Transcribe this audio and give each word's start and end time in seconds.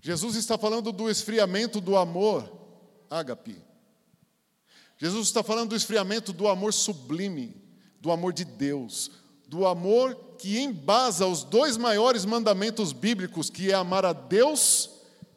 Jesus 0.00 0.36
está 0.36 0.56
falando 0.56 0.92
do 0.92 1.10
esfriamento 1.10 1.80
do 1.80 1.96
amor, 1.96 2.50
ágape. 3.10 3.60
Jesus 4.96 5.28
está 5.28 5.42
falando 5.42 5.70
do 5.70 5.76
esfriamento 5.76 6.32
do 6.32 6.48
amor 6.48 6.72
sublime, 6.72 7.56
do 8.00 8.10
amor 8.10 8.32
de 8.32 8.44
Deus, 8.44 9.10
do 9.46 9.66
amor 9.66 10.36
que 10.38 10.58
embasa 10.58 11.26
os 11.26 11.42
dois 11.42 11.76
maiores 11.76 12.24
mandamentos 12.24 12.92
bíblicos, 12.92 13.50
que 13.50 13.70
é 13.70 13.74
amar 13.74 14.04
a 14.04 14.12
Deus 14.12 14.90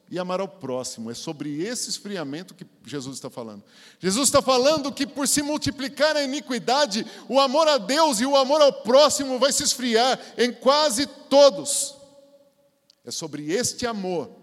e 0.09 0.19
amar 0.19 0.39
ao 0.39 0.47
próximo. 0.47 1.09
É 1.09 1.13
sobre 1.13 1.63
esse 1.63 1.89
esfriamento 1.89 2.53
que 2.53 2.65
Jesus 2.85 3.15
está 3.15 3.29
falando. 3.29 3.63
Jesus 3.99 4.27
está 4.27 4.41
falando 4.41 4.91
que 4.91 5.07
por 5.07 5.27
se 5.27 5.41
multiplicar 5.41 6.15
a 6.15 6.23
iniquidade, 6.23 7.05
o 7.27 7.39
amor 7.39 7.67
a 7.67 7.77
Deus 7.77 8.19
e 8.19 8.25
o 8.25 8.35
amor 8.35 8.61
ao 8.61 8.73
próximo 8.73 9.39
vai 9.39 9.51
se 9.51 9.63
esfriar 9.63 10.19
em 10.37 10.51
quase 10.51 11.07
todos. 11.07 11.95
É 13.03 13.09
sobre 13.09 13.51
este 13.51 13.87
amor 13.87 14.40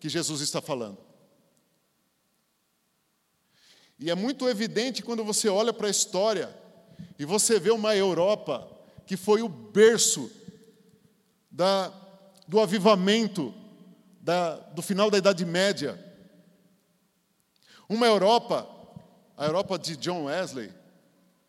que 0.00 0.08
Jesus 0.08 0.40
está 0.40 0.60
falando. 0.62 0.98
E 3.98 4.10
é 4.10 4.14
muito 4.14 4.48
evidente 4.48 5.02
quando 5.02 5.22
você 5.22 5.48
olha 5.48 5.74
para 5.74 5.86
a 5.86 5.90
história 5.90 6.58
e 7.18 7.24
você 7.26 7.60
vê 7.60 7.70
uma 7.70 7.94
Europa 7.94 8.66
que 9.06 9.14
foi 9.14 9.42
o 9.42 9.48
berço 9.48 10.30
da, 11.50 11.92
do 12.48 12.58
avivamento 12.58 13.52
da, 14.20 14.56
do 14.56 14.80
final 14.80 15.10
da 15.10 15.18
Idade 15.18 15.44
Média. 15.44 16.02
Uma 17.86 18.06
Europa, 18.06 18.66
a 19.36 19.44
Europa 19.44 19.78
de 19.78 19.96
John 19.98 20.24
Wesley, 20.24 20.72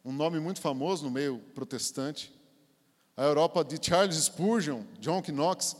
um 0.04 0.12
nome 0.12 0.40
muito 0.40 0.60
famoso 0.60 1.06
no 1.06 1.12
meio 1.12 1.38
protestante, 1.56 2.34
a 3.16 3.24
Europa 3.24 3.64
de 3.64 3.78
Charles 3.82 4.18
Spurgeon, 4.18 4.84
John 5.00 5.22
Knox, 5.22 5.78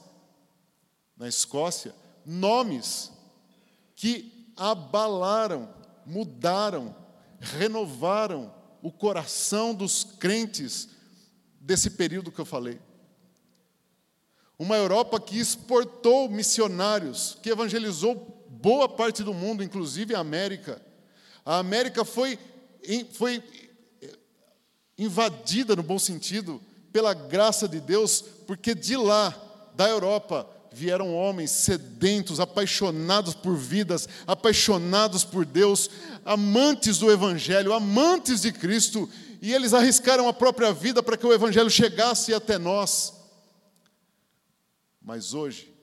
na 1.18 1.28
Escócia, 1.28 1.94
nomes 2.32 3.12
que 3.96 4.54
abalaram, 4.56 5.70
mudaram, 6.06 6.96
renovaram 7.40 8.54
o 8.82 8.92
coração 8.92 9.74
dos 9.76 10.04
crentes 10.04 10.90
desse 11.60 11.92
período 11.92 12.32
que 12.32 12.40
eu 12.40 12.46
falei. 12.46 12.80
Uma 14.58 14.78
Europa 14.78 15.20
que 15.20 15.40
exportou 15.40 16.30
missionários, 16.30 17.38
que 17.42 17.50
evangelizou 17.50 18.48
boa 18.50 18.88
parte 18.88 19.24
do 19.24 19.34
mundo, 19.34 19.64
inclusive 19.64 20.16
a 20.16 20.20
América. 20.20 20.82
A 21.44 21.58
América 21.58 22.06
foi, 22.06 22.40
foi 23.14 23.44
eh, 24.02 24.18
invadida, 24.98 25.76
no 25.76 25.84
bom 25.84 25.98
sentido, 25.98 26.62
pela 26.94 27.14
graça 27.14 27.68
de 27.68 27.80
Deus, 27.80 28.22
porque 28.46 28.76
de 28.76 28.96
lá, 28.96 29.30
da 29.76 29.90
Europa, 29.90 30.48
vieram 30.72 31.14
homens 31.14 31.52
sedentos, 31.52 32.40
apaixonados 32.40 33.36
por 33.36 33.56
vidas, 33.58 34.08
apaixonados 34.26 35.26
por 35.26 35.46
Deus, 35.46 35.90
amantes 36.24 36.98
do 36.98 37.12
Evangelho, 37.12 37.74
amantes 37.74 38.42
de 38.42 38.54
Cristo, 38.54 39.10
e 39.42 39.54
eles 39.54 39.74
arriscaram 39.74 40.28
a 40.28 40.34
própria 40.34 40.72
vida 40.72 41.04
para 41.04 41.18
que 41.18 41.26
o 41.26 41.34
Evangelho 41.34 41.70
chegasse 41.70 42.34
até 42.34 42.58
nós. 42.58 43.14
Mas 45.02 45.34
hoje, 45.34 45.74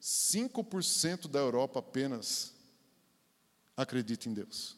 5% 0.00 1.28
da 1.28 1.40
Europa 1.40 1.80
apenas 1.80 2.54
acredita 3.76 4.28
em 4.28 4.32
Deus. 4.32 4.76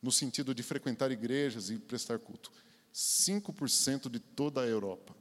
No 0.00 0.12
sentido 0.12 0.54
de 0.54 0.62
frequentar 0.62 1.10
igrejas 1.10 1.70
e 1.70 1.78
prestar 1.78 2.18
culto. 2.18 2.52
5% 2.94 4.08
de 4.08 4.20
toda 4.20 4.60
a 4.60 4.66
Europa. 4.66 5.16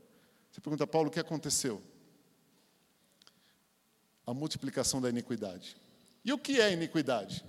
Você 0.52 0.62
pergunta, 0.62 0.86
Paulo, 0.86 1.08
o 1.08 1.12
que 1.12 1.20
aconteceu? 1.20 1.82
A 4.26 4.34
multiplicação 4.34 5.02
da 5.02 5.10
iniquidade. 5.10 5.76
E 6.24 6.32
o 6.32 6.38
que 6.38 6.62
é 6.62 6.72
iniquidade? 6.72 7.44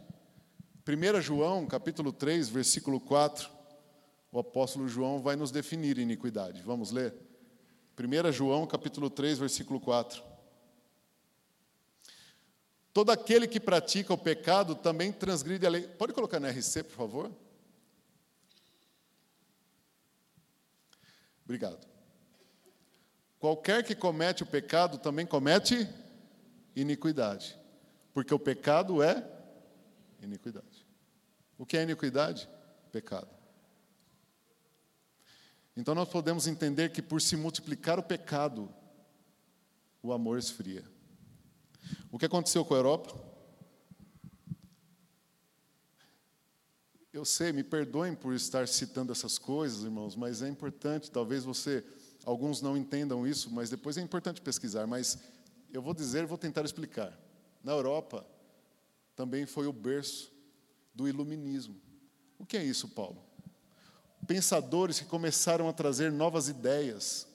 1 0.87 1.21
João, 1.21 1.67
capítulo 1.67 2.13
3, 2.13 2.49
versículo 2.49 3.01
4, 3.01 3.49
o 4.31 4.39
apóstolo 4.39 4.89
João 4.89 5.21
vai 5.21 5.37
nos 5.37 5.51
definir 5.51 5.97
iniquidade. 5.97 6.61
Vamos 6.63 6.91
ler? 6.91 7.15
1 7.99 8.33
João 8.33 8.67
capítulo 8.67 9.09
3, 9.09 9.39
versículo 9.39 9.81
4. 9.81 10.23
Todo 12.93 13.11
aquele 13.11 13.49
que 13.49 13.59
pratica 13.59 14.13
o 14.13 14.19
pecado 14.19 14.75
também 14.75 15.13
transgride 15.13 15.67
a 15.67 15.71
lei. 15.71 15.83
Pode 15.83 16.13
colocar 16.13 16.39
na 16.39 16.51
RC, 16.51 16.83
por 16.83 16.97
favor? 16.97 17.33
Obrigado. 21.45 21.87
Qualquer 23.39 23.85
que 23.85 23.95
comete 23.95 24.43
o 24.43 24.47
pecado 24.47 24.99
também 24.99 25.27
comete 25.27 25.89
iniquidade, 26.75 27.59
porque 28.13 28.35
o 28.35 28.39
pecado 28.39 29.03
é 29.03 29.27
iniquidade. 30.21 30.87
O 31.59 31.65
que 31.65 31.77
é 31.77 31.83
iniquidade? 31.83 32.49
Pecado. 32.91 33.29
Então 35.77 35.95
nós 35.95 36.09
podemos 36.09 36.47
entender 36.47 36.91
que 36.91 37.03
por 37.03 37.21
se 37.21 37.37
multiplicar 37.37 37.99
o 37.99 38.03
pecado, 38.03 38.73
o 40.03 40.13
amor 40.13 40.39
esfria. 40.39 40.85
O 42.11 42.19
que 42.19 42.27
aconteceu 42.27 42.65
com 42.65 42.75
a 42.75 42.79
Europa? 42.79 43.35
Eu 47.13 47.25
sei, 47.25 47.53
me 47.53 47.63
perdoem 47.63 48.15
por 48.15 48.35
estar 48.35 48.67
citando 48.67 49.13
essas 49.13 49.39
coisas, 49.39 49.85
irmãos, 49.85 50.17
mas 50.17 50.43
é 50.43 50.49
importante, 50.49 51.11
talvez 51.11 51.45
você, 51.45 51.85
alguns 52.25 52.61
não 52.61 52.77
entendam 52.77 53.27
isso, 53.27 53.51
mas 53.53 53.71
depois 53.71 53.97
é 53.97 54.01
importante 54.01 54.41
pesquisar, 54.41 54.87
mas 54.87 55.19
eu 55.75 55.83
vou 55.83 55.93
dizer, 55.93 56.25
vou 56.25 56.39
tentar 56.39 56.65
explicar. 56.65 57.13
Na 57.63 57.73
Europa, 57.73 58.27
também 59.15 59.45
foi 59.45 59.67
o 59.67 59.73
berço 59.73 60.33
do 60.95 61.07
iluminismo. 61.07 61.77
O 62.39 62.47
que 62.47 62.57
é 62.57 62.65
isso, 62.65 62.89
Paulo? 62.89 63.25
pensadores 64.25 64.99
que 64.99 65.07
começaram 65.07 65.69
a 65.69 65.73
trazer 65.73 66.11
novas 66.11 66.49
ideias 66.49 67.29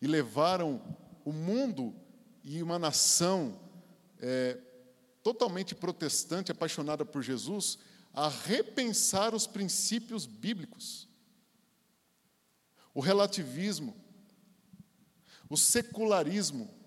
e 0.00 0.06
levaram 0.06 0.80
o 1.24 1.32
mundo 1.32 1.94
e 2.42 2.62
uma 2.62 2.78
nação 2.78 3.60
é, 4.20 4.58
totalmente 5.22 5.74
protestante, 5.74 6.52
apaixonada 6.52 7.04
por 7.04 7.22
Jesus, 7.22 7.78
a 8.14 8.28
repensar 8.28 9.34
os 9.34 9.46
princípios 9.46 10.24
bíblicos. 10.24 11.08
O 12.94 13.00
relativismo, 13.00 13.94
o 15.48 15.56
secularismo. 15.56 16.77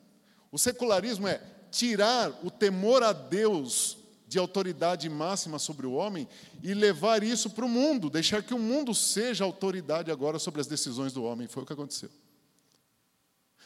O 0.51 0.57
secularismo 0.57 1.27
é 1.27 1.41
tirar 1.71 2.29
o 2.43 2.51
temor 2.51 3.01
a 3.01 3.13
Deus 3.13 3.97
de 4.27 4.37
autoridade 4.37 5.09
máxima 5.09 5.59
sobre 5.59 5.85
o 5.85 5.93
homem 5.93 6.27
e 6.61 6.73
levar 6.73 7.23
isso 7.23 7.49
para 7.49 7.65
o 7.65 7.69
mundo, 7.69 8.09
deixar 8.09 8.43
que 8.43 8.53
o 8.53 8.59
mundo 8.59 8.93
seja 8.93 9.43
autoridade 9.43 10.11
agora 10.11 10.39
sobre 10.39 10.61
as 10.61 10.67
decisões 10.67 11.13
do 11.13 11.23
homem. 11.23 11.47
Foi 11.47 11.63
o 11.63 11.65
que 11.65 11.73
aconteceu. 11.73 12.09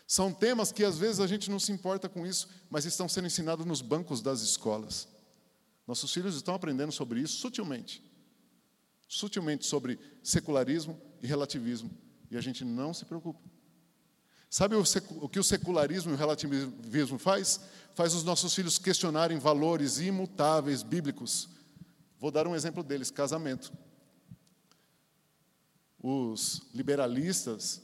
São 0.08 0.32
temas 0.32 0.72
que 0.72 0.84
às 0.84 0.98
vezes 0.98 1.20
a 1.20 1.28
gente 1.28 1.50
não 1.50 1.60
se 1.60 1.72
importa 1.72 2.08
com 2.08 2.26
isso, 2.26 2.48
mas 2.70 2.86
estão 2.86 3.10
sendo 3.10 3.28
ensinados 3.28 3.66
nos 3.66 3.82
bancos 3.82 4.22
das 4.22 4.42
escolas. 4.42 5.08
Nossos 5.88 6.12
filhos 6.12 6.36
estão 6.36 6.56
aprendendo 6.56 6.92
sobre 6.92 7.20
isso 7.20 7.38
sutilmente. 7.38 8.04
Sutilmente 9.08 9.66
sobre 9.66 10.00
secularismo 10.24 11.00
e 11.22 11.28
relativismo. 11.28 11.92
E 12.30 12.38
a 12.38 12.42
gente 12.42 12.64
não 12.64 12.94
se 12.94 13.06
preocupa. 13.06 13.55
Sabe 14.56 14.74
o 14.74 15.28
que 15.28 15.38
o 15.38 15.44
secularismo 15.44 16.12
e 16.12 16.14
o 16.14 16.18
relativismo 16.18 17.20
faz? 17.20 17.60
Faz 17.94 18.14
os 18.14 18.24
nossos 18.24 18.56
filhos 18.56 18.78
questionarem 18.78 19.38
valores 19.38 20.00
imutáveis 20.00 20.82
bíblicos. 20.82 21.50
Vou 22.18 22.32
dar 22.32 22.48
um 22.48 22.56
exemplo 22.56 22.82
deles: 22.82 23.12
casamento. 23.12 23.74
Os 26.02 26.62
liberalistas, 26.74 27.82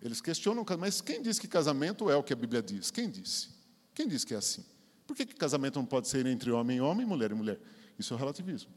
eles 0.00 0.22
questionam, 0.22 0.64
mas 0.78 1.02
quem 1.02 1.20
diz 1.20 1.38
que 1.38 1.46
casamento 1.46 2.08
é 2.08 2.16
o 2.16 2.22
que 2.22 2.32
a 2.32 2.36
Bíblia 2.36 2.62
diz? 2.62 2.90
Quem 2.90 3.10
disse? 3.10 3.50
Quem 3.92 4.08
diz 4.08 4.24
que 4.24 4.32
é 4.32 4.38
assim? 4.38 4.64
Por 5.06 5.14
que, 5.14 5.26
que 5.26 5.34
casamento 5.34 5.78
não 5.78 5.84
pode 5.84 6.08
ser 6.08 6.24
entre 6.24 6.50
homem 6.50 6.78
e 6.78 6.80
homem, 6.80 7.04
mulher 7.04 7.32
e 7.32 7.34
mulher? 7.34 7.60
Isso 7.98 8.14
é 8.14 8.16
o 8.16 8.18
relativismo. 8.18 8.72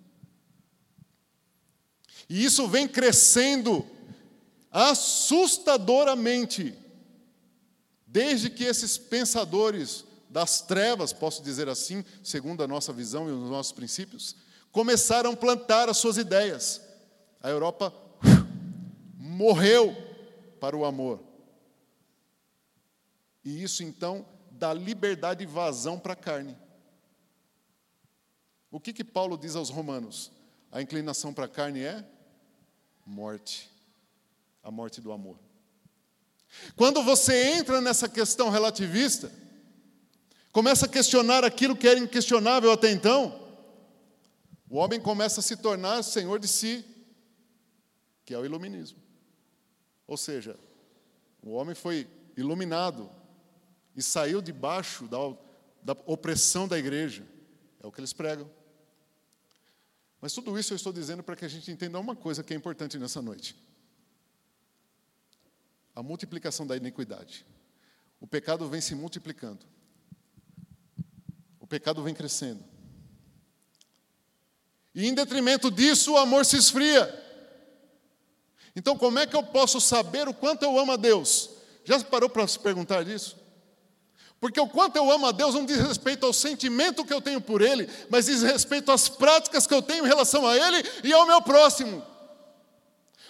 E 2.28 2.44
isso 2.44 2.68
vem 2.68 2.90
crescendo 2.90 3.88
assustadoramente 4.70 6.81
Desde 8.12 8.50
que 8.50 8.66
esses 8.66 8.98
pensadores 8.98 10.04
das 10.30 10.60
trevas, 10.60 11.14
posso 11.14 11.42
dizer 11.42 11.70
assim, 11.70 12.04
segundo 12.22 12.62
a 12.62 12.68
nossa 12.68 12.92
visão 12.92 13.30
e 13.30 13.32
os 13.32 13.50
nossos 13.50 13.72
princípios, 13.72 14.36
começaram 14.70 15.32
a 15.32 15.38
plantar 15.38 15.88
as 15.88 15.96
suas 15.96 16.18
ideias. 16.18 16.82
A 17.42 17.50
Europa 17.50 17.94
morreu 19.16 19.96
para 20.60 20.76
o 20.76 20.84
amor. 20.84 21.24
E 23.46 23.64
isso 23.64 23.82
então 23.82 24.26
dá 24.52 24.74
liberdade 24.74 25.44
e 25.44 25.48
vazão 25.48 25.98
para 25.98 26.12
a 26.12 26.18
carne. 26.18 26.58
O 28.70 28.78
que 28.78 28.92
que 28.92 29.06
Paulo 29.06 29.38
diz 29.38 29.56
aos 29.56 29.70
romanos? 29.70 30.34
A 30.70 30.82
inclinação 30.82 31.34
para 31.34 31.46
a 31.46 31.50
carne 31.50 31.82
é 31.82 32.06
morte. 33.06 33.72
A 34.62 34.70
morte 34.70 35.00
do 35.00 35.14
amor. 35.14 35.40
Quando 36.76 37.02
você 37.04 37.54
entra 37.54 37.82
nessa 37.82 38.08
questão 38.10 38.50
relativista, 38.50 39.32
começa 40.52 40.86
a 40.86 40.90
questionar 40.90 41.44
aquilo 41.44 41.76
que 41.76 41.88
era 41.88 42.00
inquestionável 42.00 42.72
até 42.72 42.92
então, 42.92 43.42
o 44.70 44.78
homem 44.78 45.00
começa 45.00 45.40
a 45.40 45.44
se 45.44 45.58
tornar 45.58 46.04
senhor 46.04 46.40
de 46.40 46.48
si, 46.48 46.86
que 48.26 48.34
é 48.34 48.38
o 48.38 48.46
iluminismo. 48.46 49.00
Ou 50.08 50.18
seja, 50.18 50.58
o 51.42 51.52
homem 51.52 51.76
foi 51.76 52.08
iluminado 52.38 53.10
e 53.96 54.02
saiu 54.02 54.42
debaixo 54.42 55.08
da, 55.08 55.18
da 55.84 56.02
opressão 56.06 56.68
da 56.68 56.78
igreja. 56.78 57.26
É 57.82 57.88
o 57.88 57.92
que 57.92 58.00
eles 58.00 58.14
pregam. 58.14 58.50
Mas 60.22 60.34
tudo 60.34 60.58
isso 60.58 60.74
eu 60.74 60.76
estou 60.76 60.94
dizendo 60.94 61.24
para 61.24 61.36
que 61.36 61.44
a 61.44 61.48
gente 61.48 61.72
entenda 61.72 62.00
uma 62.00 62.16
coisa 62.16 62.44
que 62.44 62.54
é 62.54 62.58
importante 62.58 62.98
nessa 62.98 63.22
noite: 63.22 63.56
a 65.96 66.02
multiplicação 66.02 66.66
da 66.66 66.76
iniquidade. 66.76 67.46
O 68.20 68.28
pecado 68.28 68.68
vem 68.70 68.82
se 68.82 68.94
multiplicando, 68.96 69.66
o 71.60 71.68
pecado 71.68 72.04
vem 72.04 72.14
crescendo. 72.14 72.64
E 74.94 75.08
em 75.08 75.14
detrimento 75.14 75.72
disso, 75.72 76.14
o 76.14 76.18
amor 76.18 76.46
se 76.46 76.58
esfria. 76.58 77.18
Então, 78.76 78.98
como 78.98 79.20
é 79.20 79.26
que 79.26 79.36
eu 79.36 79.44
posso 79.44 79.80
saber 79.80 80.28
o 80.28 80.34
quanto 80.34 80.64
eu 80.64 80.78
amo 80.78 80.94
a 80.94 80.98
Deus? 80.98 81.50
Já 81.84 82.00
parou 82.04 82.30
para 82.30 82.48
se 82.48 82.60
perguntar 82.60 83.04
disso? 83.04 83.38
Porque 84.40 84.60
o 84.60 84.68
quanto 84.68 84.96
eu 84.96 85.10
amo 85.12 85.28
a 85.28 85.32
Deus 85.32 85.54
não 85.54 85.66
diz 85.66 85.78
respeito 85.78 86.26
ao 86.26 86.34
sentimento 86.34 87.06
que 87.06 87.14
eu 87.14 87.22
tenho 87.22 87.40
por 87.40 87.62
Ele, 87.62 87.88
mas 88.10 88.26
diz 88.26 88.42
respeito 88.42 88.92
às 88.92 89.08
práticas 89.08 89.68
que 89.68 89.74
eu 89.74 89.82
tenho 89.82 90.04
em 90.06 90.08
relação 90.08 90.48
a 90.48 90.56
Ele 90.58 90.84
e 91.04 91.14
ao 91.14 91.28
meu 91.28 91.42
próximo. 91.42 92.04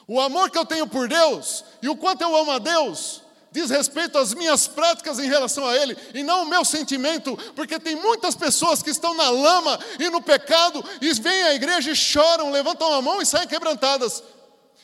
O 0.07 0.19
amor 0.19 0.50
que 0.50 0.57
eu 0.57 0.65
tenho 0.65 0.88
por 0.88 1.07
Deus 1.07 1.63
e 1.81 1.89
o 1.89 1.95
quanto 1.95 2.21
eu 2.21 2.36
amo 2.36 2.51
a 2.51 2.59
Deus 2.59 3.21
diz 3.51 3.69
respeito 3.69 4.18
às 4.18 4.33
minhas 4.33 4.65
práticas 4.68 5.19
em 5.19 5.27
relação 5.27 5.68
a 5.68 5.75
Ele 5.75 5.98
e 6.13 6.24
não 6.24 6.44
o 6.44 6.50
meu 6.50 6.63
sentimento, 6.63 7.36
porque 7.53 7.77
tem 7.80 7.95
muitas 7.95 8.33
pessoas 8.33 8.81
que 8.81 8.89
estão 8.89 9.13
na 9.13 9.30
lama 9.30 9.77
e 10.00 10.09
no 10.09 10.21
pecado 10.21 10.83
e 11.01 11.13
vêm 11.13 11.44
à 11.44 11.53
igreja 11.53 11.92
e 11.92 11.95
choram, 11.95 12.50
levantam 12.50 12.94
a 12.94 13.01
mão 13.01 13.21
e 13.21 13.25
saem 13.25 13.48
quebrantadas. 13.48 14.24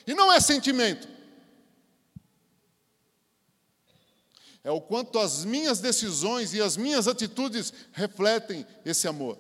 E 0.06 0.14
não 0.14 0.32
é 0.32 0.40
sentimento. 0.40 1.08
é 4.68 4.72
o 4.72 4.82
quanto 4.82 5.18
as 5.18 5.46
minhas 5.46 5.80
decisões 5.80 6.54
e 6.54 6.62
as 6.62 6.76
minhas 6.76 7.08
atitudes 7.08 7.72
refletem 7.94 8.68
esse 8.84 9.08
amor. 9.08 9.40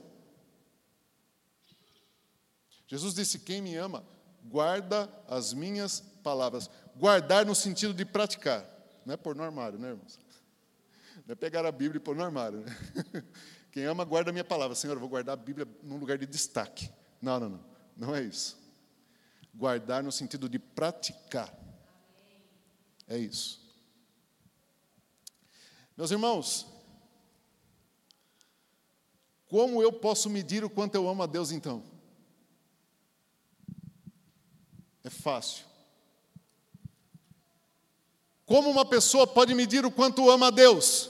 Jesus 2.88 3.13
disse: 3.13 3.39
Quem 3.39 3.62
me 3.62 3.75
ama, 3.75 4.07
guarda 4.50 5.10
as 5.28 5.54
minhas 5.54 6.00
palavras. 6.24 6.70
Guardar 6.96 7.46
no 7.46 7.56
sentido 7.56 7.94
de 7.94 8.06
praticar, 8.06 8.66
não 9.06 9.14
é 9.14 9.18
pôr 9.18 9.36
no 9.36 9.44
armário, 9.44 9.78
né, 9.78 9.90
irmãos? 9.90 10.20
Não 11.26 11.34
é 11.34 11.36
pegar 11.36 11.66
a 11.66 11.72
Bíblia 11.72 11.98
e 11.98 12.04
pôr 12.04 12.16
no 12.16 12.24
armário. 12.24 12.60
Né? 12.60 13.24
Quem 13.72 13.86
ama, 13.86 14.04
guarda 14.04 14.30
a 14.30 14.34
minha 14.34 14.46
palavra. 14.46 14.76
Senhor, 14.76 14.94
eu 14.94 15.00
vou 15.00 15.10
guardar 15.10 15.34
a 15.34 15.36
Bíblia 15.36 15.68
num 15.84 15.98
lugar 15.98 16.18
de 16.18 16.26
destaque. 16.26 16.90
Não, 17.22 17.40
não, 17.40 17.50
não. 17.50 17.66
Não 17.96 18.16
é 18.16 18.22
isso. 18.24 18.58
Guardar 19.54 20.02
no 20.04 20.12
sentido 20.12 20.48
de 20.48 20.58
praticar. 20.58 21.54
É 23.08 23.18
isso. 23.18 23.66
Meus 25.96 26.12
irmãos, 26.12 26.68
como 29.48 29.82
eu 29.82 29.92
posso 29.92 30.30
medir 30.30 30.64
o 30.64 30.70
quanto 30.70 30.96
eu 30.96 31.08
amo 31.08 31.24
a 31.24 31.26
Deus 31.26 31.52
então? 31.52 31.84
É 35.07 35.09
fácil. 35.09 35.63
Como 38.45 38.69
uma 38.69 38.83
pessoa 38.83 39.25
pode 39.25 39.56
medir 39.56 39.86
o 39.86 39.92
quanto 39.92 40.30
ama 40.30 40.48
a 40.48 40.51
Deus? 40.51 41.09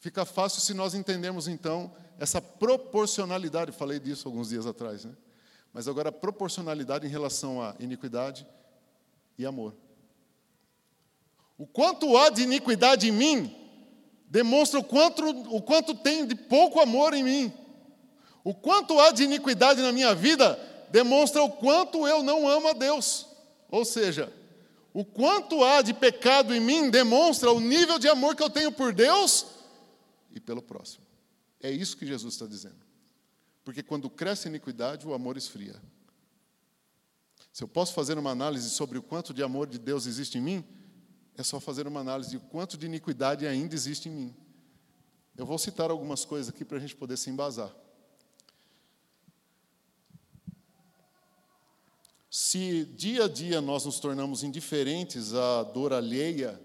Fica 0.00 0.24
fácil 0.24 0.62
se 0.62 0.72
nós 0.72 0.94
entendermos 0.94 1.46
então 1.46 1.94
essa 2.18 2.40
proporcionalidade, 2.40 3.70
falei 3.70 4.00
disso 4.00 4.28
alguns 4.28 4.48
dias 4.48 4.66
atrás, 4.66 5.04
né? 5.04 5.12
Mas 5.74 5.86
agora 5.86 6.10
proporcionalidade 6.10 7.06
em 7.06 7.10
relação 7.10 7.60
à 7.60 7.74
iniquidade 7.78 8.46
e 9.36 9.44
amor. 9.44 9.74
O 11.58 11.66
quanto 11.66 12.16
há 12.16 12.30
de 12.30 12.44
iniquidade 12.44 13.08
em 13.10 13.12
mim 13.12 13.54
demonstra 14.26 14.80
o 14.80 14.84
quanto, 14.84 15.22
o 15.54 15.60
quanto 15.60 15.94
tem 15.94 16.26
de 16.26 16.34
pouco 16.34 16.80
amor 16.80 17.12
em 17.12 17.22
mim. 17.22 17.52
O 18.42 18.54
quanto 18.54 18.98
há 18.98 19.10
de 19.10 19.24
iniquidade 19.24 19.82
na 19.82 19.92
minha 19.92 20.14
vida 20.14 20.58
demonstra 20.90 21.42
o 21.42 21.50
quanto 21.50 22.06
eu 22.06 22.22
não 22.22 22.48
amo 22.48 22.68
a 22.68 22.72
Deus. 22.72 23.26
Ou 23.70 23.84
seja, 23.84 24.32
o 24.92 25.04
quanto 25.04 25.62
há 25.62 25.82
de 25.82 25.92
pecado 25.94 26.54
em 26.54 26.60
mim 26.60 26.90
demonstra 26.90 27.52
o 27.52 27.60
nível 27.60 27.98
de 27.98 28.08
amor 28.08 28.34
que 28.34 28.42
eu 28.42 28.50
tenho 28.50 28.72
por 28.72 28.92
Deus 28.92 29.46
e 30.30 30.40
pelo 30.40 30.62
próximo. 30.62 31.04
É 31.60 31.70
isso 31.70 31.96
que 31.96 32.06
Jesus 32.06 32.34
está 32.34 32.46
dizendo. 32.46 32.78
Porque 33.64 33.82
quando 33.82 34.08
cresce 34.08 34.48
a 34.48 34.50
iniquidade, 34.50 35.06
o 35.06 35.12
amor 35.12 35.36
esfria. 35.36 35.80
Se 37.52 37.62
eu 37.62 37.68
posso 37.68 37.92
fazer 37.92 38.16
uma 38.16 38.30
análise 38.30 38.70
sobre 38.70 38.98
o 38.98 39.02
quanto 39.02 39.34
de 39.34 39.42
amor 39.42 39.66
de 39.66 39.78
Deus 39.78 40.06
existe 40.06 40.38
em 40.38 40.40
mim, 40.40 40.64
é 41.36 41.42
só 41.42 41.60
fazer 41.60 41.86
uma 41.86 42.00
análise 42.00 42.30
de 42.30 42.38
quanto 42.38 42.76
de 42.76 42.86
iniquidade 42.86 43.46
ainda 43.46 43.74
existe 43.74 44.08
em 44.08 44.12
mim. 44.12 44.36
Eu 45.36 45.46
vou 45.46 45.58
citar 45.58 45.90
algumas 45.90 46.24
coisas 46.24 46.48
aqui 46.48 46.64
para 46.64 46.78
a 46.78 46.80
gente 46.80 46.96
poder 46.96 47.16
se 47.16 47.30
embasar. 47.30 47.72
Se 52.50 52.86
dia 52.96 53.24
a 53.26 53.28
dia 53.28 53.60
nós 53.60 53.84
nos 53.84 54.00
tornamos 54.00 54.42
indiferentes 54.42 55.34
à 55.34 55.62
dor 55.64 55.92
alheia 55.92 56.58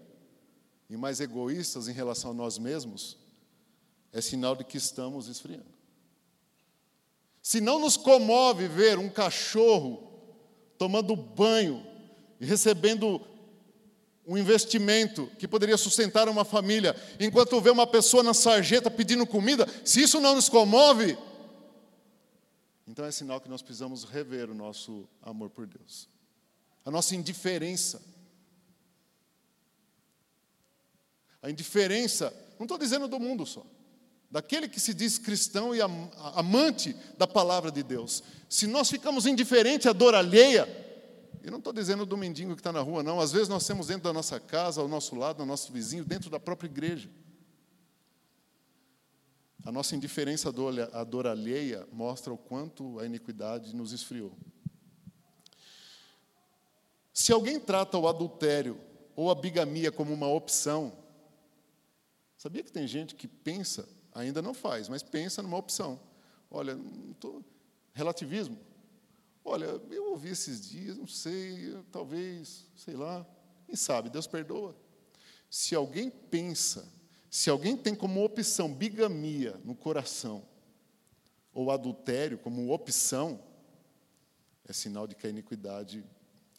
e 0.89 0.95
mais 0.95 1.19
egoístas 1.19 1.89
em 1.89 1.91
relação 1.91 2.31
a 2.31 2.33
nós 2.33 2.57
mesmos, 2.57 3.18
é 4.13 4.21
sinal 4.21 4.56
de 4.56 4.63
que 4.63 4.77
estamos 4.77 5.27
esfriando. 5.27 5.74
Se 7.41 7.59
não 7.59 7.80
nos 7.80 7.97
comove 7.97 8.65
ver 8.65 8.97
um 8.97 9.09
cachorro 9.09 10.09
tomando 10.77 11.18
banho 11.18 11.86
e 12.39 12.45
recebendo 12.45 13.19
um 14.25 14.38
investimento 14.38 15.29
que 15.38 15.50
poderia 15.50 15.75
sustentar 15.75 16.29
uma 16.29 16.45
família, 16.45 16.95
enquanto 17.19 17.59
vê 17.59 17.69
uma 17.69 17.86
pessoa 17.86 18.24
na 18.24 18.33
sarjeta 18.33 18.89
pedindo 18.89 19.27
comida, 19.27 19.68
se 19.83 20.01
isso 20.01 20.21
não 20.21 20.33
nos 20.33 20.47
comove, 20.47 21.18
então 22.94 23.06
é 23.06 23.12
sinal 23.12 23.42
que 23.42 23.50
nós 23.50 23.63
precisamos 23.63 24.04
rever 24.04 24.51
o 24.51 24.54
nosso 24.54 25.10
amor 25.19 25.50
por 25.50 25.66
Deus, 25.66 26.07
a 26.86 26.92
nossa 26.92 27.16
indiferença. 27.16 28.00
A 31.42 31.50
indiferença, 31.50 32.31
não 32.60 32.66
estou 32.66 32.78
dizendo 32.78 33.07
do 33.07 33.19
mundo 33.19 33.48
só, 33.48 33.66
daquele 34.30 34.69
que 34.69 34.80
se 34.80 34.94
diz 34.94 35.18
cristão 35.18 35.74
e 35.74 35.80
amante 36.36 36.96
da 37.17 37.25
palavra 37.25 37.72
de 37.72 37.82
Deus. 37.82 38.22
Se 38.48 38.67
nós 38.67 38.91
ficamos 38.91 39.25
indiferentes 39.25 39.88
à 39.88 39.91
dor 39.91 40.13
alheia, 40.13 40.67
e 41.44 41.50
não 41.50 41.58
estou 41.58 41.74
dizendo 41.74 42.06
do 42.06 42.15
mendigo 42.15 42.53
que 42.53 42.60
está 42.60 42.72
na 42.72 42.82
rua, 42.82 43.01
não. 43.01 43.20
Às 43.20 43.32
vezes 43.32 43.50
nós 43.50 43.65
temos 43.65 43.88
dentro 43.88 44.03
da 44.03 44.13
nossa 44.13 44.39
casa, 44.39 44.82
ao 44.82 44.88
nosso 44.88 45.15
lado, 45.15 45.41
ao 45.41 45.48
nosso 45.48 45.74
vizinho, 45.74 46.06
dentro 46.06 46.29
da 46.29 46.39
própria 46.39 46.67
igreja. 46.67 47.10
A 49.65 49.72
nossa 49.72 49.96
indiferença 49.96 50.50
à 50.91 51.03
dor 51.03 51.25
alheia 51.25 51.88
mostra 51.91 52.34
o 52.34 52.38
quanto 52.38 53.00
a 53.00 53.05
iniquidade 53.05 53.74
nos 53.74 53.93
esfriou. 53.93 54.38
Se 57.13 57.32
alguém 57.32 57.60
trata 57.60 57.98
o 57.98 58.08
adultério 58.08 58.77
ou 59.15 59.32
a 59.32 59.36
bigamia 59.36 59.91
como 59.91 60.13
uma 60.13 60.27
opção, 60.27 60.91
sabia 62.38 62.63
que 62.63 62.72
tem 62.72 62.88
gente 62.88 63.15
que 63.15 63.27
pensa, 63.27 63.88
ainda 64.13 64.41
não 64.41 64.53
faz, 64.53 64.89
mas 64.89 65.01
pensa 65.01 65.41
numa 65.41 65.58
opção. 65.58 66.00
Olha, 66.51 66.77
tô, 67.20 67.41
relativismo. 67.93 68.60
Olha, 69.46 69.65
eu 69.89 70.10
ouvi 70.10 70.29
esses 70.29 70.67
dias, 70.70 70.98
não 70.98 71.08
sei, 71.08 71.77
talvez, 71.91 72.65
sei 72.75 72.96
lá, 72.96 73.25
quem 73.65 73.75
sabe, 73.75 74.10
Deus 74.10 74.27
perdoa. 74.27 74.75
Se 75.50 75.75
alguém 75.75 76.10
pensa, 76.10 76.91
se 77.34 77.50
alguém 77.50 77.75
tem 77.75 77.96
como 77.96 78.24
opção 78.24 78.72
bigamia 78.72 79.60
no 79.66 79.74
coração, 79.74 80.46
ou 81.52 81.72
adultério 81.72 82.38
como 82.38 82.72
opção, 82.72 83.42
é 84.68 84.72
sinal 84.72 85.08
de 85.08 85.16
que 85.16 85.25
a 85.25 85.32
iniquidade 85.32 86.06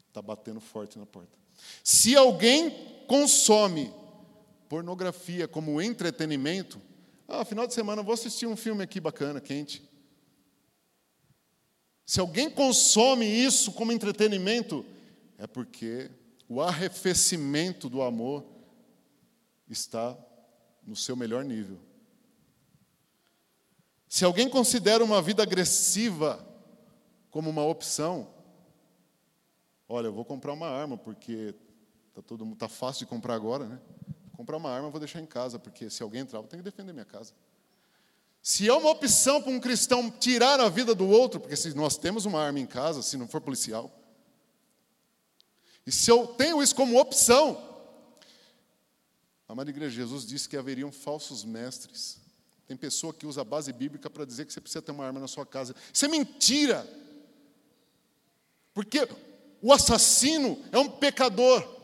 está 0.08 0.20
batendo 0.20 0.58
forte 0.58 0.98
na 0.98 1.06
porta. 1.06 1.38
Se 1.84 2.16
alguém 2.16 3.06
consome 3.06 3.94
pornografia 4.68 5.46
como 5.46 5.80
entretenimento, 5.80 6.82
ah, 7.28 7.44
final 7.44 7.68
de 7.68 7.74
semana 7.74 8.02
vou 8.02 8.12
assistir 8.12 8.46
um 8.46 8.56
filme 8.56 8.82
aqui 8.82 8.98
bacana, 8.98 9.40
quente. 9.40 9.80
Se 12.04 12.18
alguém 12.18 12.50
consome 12.50 13.26
isso 13.26 13.70
como 13.70 13.92
entretenimento, 13.92 14.84
é 15.38 15.46
porque 15.46 16.10
o 16.48 16.60
arrefecimento 16.60 17.88
do 17.88 18.02
amor 18.02 18.44
está 19.68 20.18
no 20.86 20.94
seu 20.96 21.16
melhor 21.16 21.44
nível. 21.44 21.78
Se 24.08 24.24
alguém 24.24 24.48
considera 24.48 25.02
uma 25.02 25.20
vida 25.20 25.42
agressiva 25.42 26.46
como 27.30 27.50
uma 27.50 27.64
opção, 27.64 28.28
olha, 29.88 30.06
eu 30.06 30.12
vou 30.12 30.24
comprar 30.24 30.52
uma 30.52 30.68
arma 30.68 30.96
porque 30.96 31.54
tá 32.14 32.22
tá 32.58 32.68
fácil 32.68 33.00
de 33.00 33.10
comprar 33.10 33.34
agora, 33.34 33.66
né? 33.66 33.80
comprar 34.36 34.56
uma 34.56 34.70
arma, 34.70 34.90
vou 34.90 35.00
deixar 35.00 35.20
em 35.20 35.26
casa, 35.26 35.58
porque 35.58 35.88
se 35.88 36.02
alguém 36.02 36.20
entrar, 36.20 36.38
eu 36.38 36.44
tenho 36.44 36.62
que 36.62 36.70
defender 36.70 36.92
minha 36.92 37.04
casa. 37.04 37.32
Se 38.42 38.68
é 38.68 38.72
uma 38.72 38.90
opção 38.90 39.40
para 39.40 39.50
um 39.50 39.58
cristão 39.58 40.10
tirar 40.10 40.60
a 40.60 40.68
vida 40.68 40.94
do 40.94 41.08
outro, 41.08 41.40
porque 41.40 41.56
se 41.56 41.74
nós 41.74 41.96
temos 41.96 42.26
uma 42.26 42.40
arma 42.40 42.60
em 42.60 42.66
casa, 42.66 43.02
se 43.02 43.16
não 43.16 43.26
for 43.26 43.40
policial, 43.40 43.90
e 45.86 45.92
se 45.92 46.10
eu 46.10 46.26
tenho 46.26 46.62
isso 46.62 46.74
como 46.74 47.00
opção, 47.00 47.73
amada 49.48 49.70
igreja, 49.70 49.94
Jesus 49.94 50.26
disse 50.26 50.48
que 50.48 50.56
haveriam 50.56 50.90
falsos 50.90 51.44
mestres. 51.44 52.18
Tem 52.66 52.76
pessoa 52.76 53.12
que 53.12 53.26
usa 53.26 53.42
a 53.42 53.44
base 53.44 53.72
bíblica 53.72 54.08
para 54.08 54.24
dizer 54.24 54.46
que 54.46 54.52
você 54.52 54.60
precisa 54.60 54.80
ter 54.80 54.92
uma 54.92 55.04
arma 55.04 55.20
na 55.20 55.28
sua 55.28 55.44
casa. 55.44 55.74
Isso 55.92 56.04
é 56.04 56.08
mentira. 56.08 56.88
Porque 58.72 59.06
o 59.60 59.72
assassino 59.72 60.58
é 60.72 60.78
um 60.78 60.88
pecador. 60.88 61.74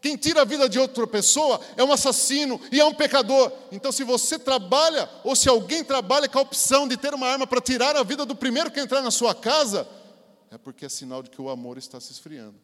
Quem 0.00 0.16
tira 0.16 0.42
a 0.42 0.44
vida 0.44 0.68
de 0.68 0.80
outra 0.80 1.06
pessoa 1.06 1.60
é 1.76 1.84
um 1.84 1.92
assassino 1.92 2.60
e 2.72 2.80
é 2.80 2.84
um 2.84 2.94
pecador. 2.94 3.52
Então, 3.70 3.92
se 3.92 4.02
você 4.02 4.36
trabalha, 4.38 5.08
ou 5.22 5.36
se 5.36 5.48
alguém 5.48 5.84
trabalha 5.84 6.28
com 6.28 6.38
a 6.38 6.42
opção 6.42 6.88
de 6.88 6.96
ter 6.96 7.14
uma 7.14 7.28
arma 7.28 7.46
para 7.46 7.60
tirar 7.60 7.94
a 7.94 8.02
vida 8.02 8.26
do 8.26 8.34
primeiro 8.34 8.70
que 8.70 8.80
entrar 8.80 9.02
na 9.02 9.12
sua 9.12 9.32
casa, 9.32 9.88
é 10.50 10.58
porque 10.58 10.86
é 10.86 10.88
sinal 10.88 11.22
de 11.22 11.30
que 11.30 11.40
o 11.40 11.48
amor 11.48 11.78
está 11.78 12.00
se 12.00 12.10
esfriando. 12.10 12.56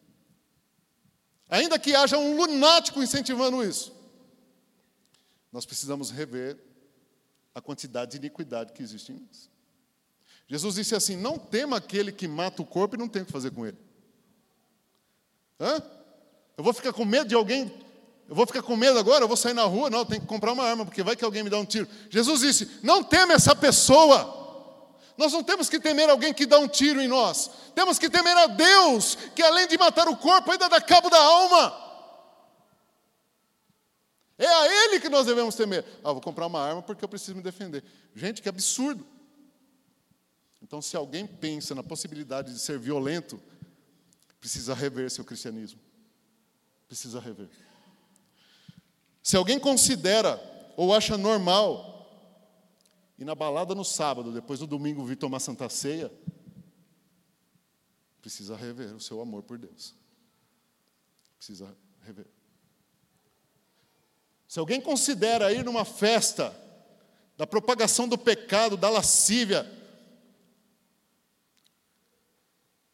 Ainda 1.49 1.79
que 1.79 1.95
haja 1.95 2.17
um 2.17 2.35
lunático 2.35 3.01
incentivando 3.01 3.63
isso, 3.63 3.93
nós 5.51 5.65
precisamos 5.65 6.11
rever 6.11 6.57
a 7.53 7.61
quantidade 7.61 8.11
de 8.11 8.17
iniquidade 8.17 8.73
que 8.73 8.83
existe 8.83 9.11
em 9.11 9.15
nós. 9.15 9.49
Jesus 10.47 10.75
disse 10.75 10.95
assim: 10.95 11.15
Não 11.15 11.37
tema 11.37 11.77
aquele 11.77 12.11
que 12.11 12.27
mata 12.27 12.61
o 12.61 12.65
corpo 12.65 12.95
e 12.95 12.99
não 12.99 13.07
tem 13.07 13.21
o 13.21 13.25
que 13.25 13.31
fazer 13.31 13.51
com 13.51 13.65
ele. 13.65 13.77
Hã? 15.59 15.81
Eu 16.57 16.63
vou 16.63 16.73
ficar 16.73 16.91
com 16.93 17.05
medo 17.05 17.27
de 17.27 17.35
alguém. 17.35 17.71
Eu 18.27 18.35
vou 18.35 18.45
ficar 18.45 18.61
com 18.61 18.75
medo 18.75 18.99
agora, 18.99 19.23
eu 19.23 19.27
vou 19.27 19.37
sair 19.37 19.53
na 19.53 19.63
rua, 19.63 19.89
não, 19.89 19.99
eu 19.99 20.05
tenho 20.05 20.21
que 20.21 20.27
comprar 20.27 20.51
uma 20.51 20.63
arma, 20.63 20.85
porque 20.85 21.01
vai 21.01 21.15
que 21.15 21.25
alguém 21.25 21.43
me 21.43 21.49
dá 21.49 21.57
um 21.57 21.65
tiro. 21.65 21.87
Jesus 22.09 22.41
disse: 22.41 22.79
não 22.83 23.03
teme 23.03 23.33
essa 23.33 23.55
pessoa. 23.55 24.37
Nós 25.17 25.33
não 25.33 25.43
temos 25.43 25.67
que 25.67 25.79
temer 25.81 26.09
alguém 26.09 26.33
que 26.33 26.45
dá 26.45 26.57
um 26.59 26.67
tiro 26.67 27.01
em 27.01 27.07
nós. 27.07 27.51
Temos 27.75 27.99
que 27.99 28.09
temer 28.09 28.37
a 28.37 28.47
Deus, 28.47 29.17
que 29.35 29.41
além 29.41 29.67
de 29.67 29.77
matar 29.77 30.07
o 30.07 30.15
corpo, 30.15 30.49
ainda 30.49 30.69
dá 30.69 30.79
cabo 30.79 31.09
da 31.09 31.17
alma. 31.17 31.88
É 34.39 34.47
a 34.47 34.85
Ele 34.85 34.99
que 34.99 35.09
nós 35.09 35.27
devemos 35.27 35.53
temer. 35.53 35.85
Ah, 36.03 36.11
vou 36.11 36.21
comprar 36.21 36.47
uma 36.47 36.59
arma 36.59 36.81
porque 36.81 37.05
eu 37.05 37.09
preciso 37.09 37.35
me 37.35 37.43
defender. 37.43 37.83
Gente, 38.15 38.41
que 38.41 38.49
absurdo. 38.49 39.05
Então, 40.63 40.81
se 40.81 40.97
alguém 40.97 41.27
pensa 41.27 41.75
na 41.75 41.83
possibilidade 41.83 42.51
de 42.51 42.59
ser 42.59 42.79
violento, 42.79 43.39
precisa 44.39 44.73
rever 44.73 45.11
seu 45.11 45.23
cristianismo 45.23 45.79
precisa 46.89 47.19
rever. 47.19 47.47
Se 49.21 49.37
alguém 49.37 49.59
considera 49.59 50.41
ou 50.75 50.93
acha 50.93 51.15
normal 51.15 51.95
ir 53.15 53.23
na 53.23 53.35
balada 53.35 53.75
no 53.75 53.85
sábado, 53.85 54.33
depois 54.33 54.59
do 54.59 54.65
domingo 54.65 55.05
vir 55.05 55.15
tomar 55.15 55.39
Santa 55.39 55.69
Ceia, 55.69 56.11
precisa 58.19 58.55
rever 58.55 58.95
o 58.95 58.99
seu 58.99 59.21
amor 59.21 59.43
por 59.43 59.59
Deus. 59.59 59.93
Precisa 61.37 61.77
rever. 62.01 62.25
Se 64.49 64.57
alguém 64.57 64.81
considera 64.81 65.53
ir 65.53 65.63
numa 65.63 65.85
festa 65.85 66.59
da 67.37 67.45
propagação 67.45 68.07
do 68.07 68.17
pecado, 68.17 68.75
da 68.75 68.89
lascívia, 68.89 69.63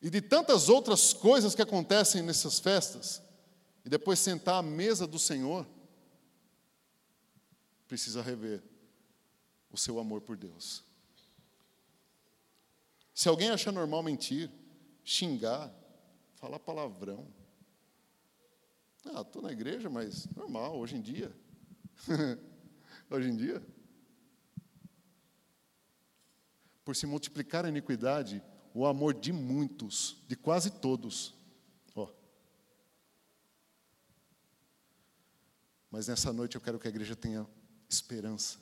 e 0.01 0.09
de 0.09 0.19
tantas 0.19 0.67
outras 0.67 1.13
coisas 1.13 1.55
que 1.55 1.61
acontecem 1.61 2.21
nessas 2.21 2.59
festas, 2.59 3.21
e 3.85 3.89
depois 3.89 4.19
sentar 4.19 4.55
à 4.55 4.61
mesa 4.61 5.07
do 5.07 5.17
Senhor, 5.17 5.65
precisa 7.87 8.21
rever 8.21 8.61
o 9.71 9.77
seu 9.77 9.97
amor 9.97 10.19
por 10.19 10.35
Deus. 10.35 10.83
Se 13.13 13.29
alguém 13.29 13.49
achar 13.49 13.71
normal 13.71 14.03
mentir, 14.03 14.51
xingar, 15.05 15.73
falar 16.35 16.59
palavrão, 16.59 17.25
ah, 19.05 19.21
estou 19.21 19.41
na 19.41 19.53
igreja, 19.53 19.89
mas 19.89 20.27
normal, 20.35 20.77
hoje 20.77 20.97
em 20.97 21.01
dia. 21.01 21.33
hoje 23.09 23.29
em 23.29 23.35
dia. 23.35 23.61
Por 26.83 26.95
se 26.95 27.05
multiplicar 27.05 27.65
a 27.65 27.69
iniquidade, 27.69 28.43
o 28.73 28.85
amor 28.85 29.13
de 29.13 29.31
muitos, 29.33 30.23
de 30.27 30.35
quase 30.35 30.69
todos, 30.69 31.35
Mas 35.95 36.09
nessa 36.09 36.33
noite 36.33 36.55
eu 36.55 36.61
quero 36.61 36.77
que 36.77 36.89
a 36.89 36.89
igreja 36.89 37.15
tenha 37.15 37.47
esperança. 37.87 38.59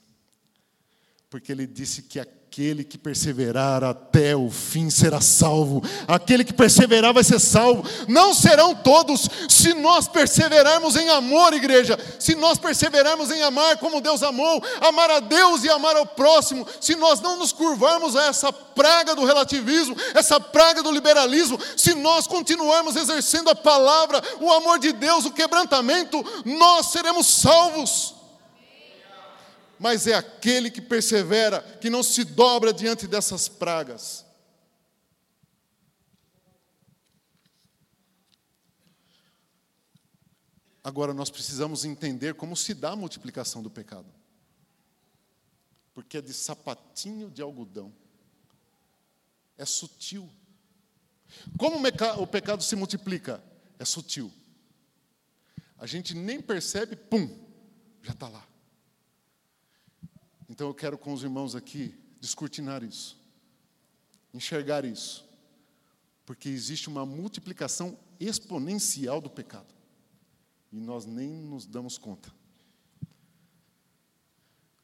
Porque 1.31 1.51
ele 1.51 1.65
disse 1.65 2.03
que 2.03 2.19
aquele 2.53 2.83
que 2.83 2.99
perseverar 2.99 3.83
até 3.83 4.35
o 4.35 4.47
fim 4.51 4.87
será 4.87 5.19
salvo. 5.19 5.81
Aquele 6.07 6.43
que 6.43 6.53
perseverar 6.53 7.11
vai 7.11 7.23
ser 7.23 7.39
salvo. 7.39 7.83
Não 8.07 8.31
serão 8.31 8.75
todos, 8.75 9.27
se 9.49 9.73
nós 9.73 10.07
perseverarmos 10.07 10.95
em 10.95 11.09
amor, 11.09 11.51
igreja. 11.53 11.97
Se 12.19 12.35
nós 12.35 12.59
perseverarmos 12.59 13.31
em 13.31 13.41
amar 13.41 13.77
como 13.77 13.99
Deus 13.99 14.21
amou, 14.21 14.63
amar 14.81 15.09
a 15.09 15.19
Deus 15.19 15.63
e 15.63 15.69
amar 15.71 15.95
ao 15.95 16.05
próximo. 16.05 16.67
Se 16.79 16.95
nós 16.95 17.19
não 17.21 17.37
nos 17.37 17.51
curvarmos 17.51 18.15
a 18.15 18.27
essa 18.27 18.53
praga 18.53 19.15
do 19.15 19.25
relativismo, 19.25 19.97
essa 20.13 20.39
praga 20.39 20.83
do 20.83 20.91
liberalismo. 20.91 21.59
Se 21.75 21.95
nós 21.95 22.27
continuarmos 22.27 22.95
exercendo 22.95 23.49
a 23.49 23.55
palavra, 23.55 24.21
o 24.39 24.53
amor 24.53 24.77
de 24.77 24.93
Deus, 24.93 25.25
o 25.25 25.31
quebrantamento, 25.31 26.23
nós 26.45 26.91
seremos 26.91 27.25
salvos 27.25 28.12
mas 29.83 30.07
é 30.07 30.13
aquele 30.13 30.71
que 30.71 30.81
persevera, 30.81 31.61
que 31.81 31.89
não 31.89 32.01
se 32.01 32.23
dobra 32.23 32.71
diante 32.71 33.05
dessas 33.05 33.49
pragas. 33.49 34.25
Agora 40.81 41.13
nós 41.13 41.29
precisamos 41.29 41.83
entender 41.83 42.33
como 42.35 42.55
se 42.55 42.73
dá 42.73 42.91
a 42.91 42.95
multiplicação 42.95 43.61
do 43.61 43.69
pecado. 43.69 44.07
Porque 45.93 46.19
é 46.19 46.21
de 46.21 46.33
sapatinho 46.33 47.29
de 47.29 47.41
algodão. 47.41 47.93
É 49.57 49.65
sutil. 49.65 50.29
Como 51.57 51.77
o 52.19 52.27
pecado 52.27 52.63
se 52.63 52.77
multiplica? 52.77 53.43
É 53.77 53.83
sutil. 53.83 54.31
A 55.77 55.85
gente 55.85 56.15
nem 56.15 56.39
percebe, 56.41 56.95
pum, 56.95 57.27
já 58.01 58.13
está 58.13 58.29
lá. 58.29 58.52
Então 60.53 60.67
eu 60.67 60.73
quero 60.75 60.99
com 60.99 61.11
os 61.11 61.23
irmãos 61.23 61.55
aqui 61.55 61.95
descortinar 62.21 62.83
isso, 62.83 63.19
enxergar 64.31 64.85
isso, 64.85 65.27
porque 66.27 66.47
existe 66.47 66.87
uma 66.89 67.07
multiplicação 67.07 67.97
exponencial 68.19 69.19
do 69.19 69.31
pecado 69.31 69.73
e 70.71 70.79
nós 70.79 71.07
nem 71.07 71.27
nos 71.27 71.65
damos 71.65 71.97
conta. 71.97 72.31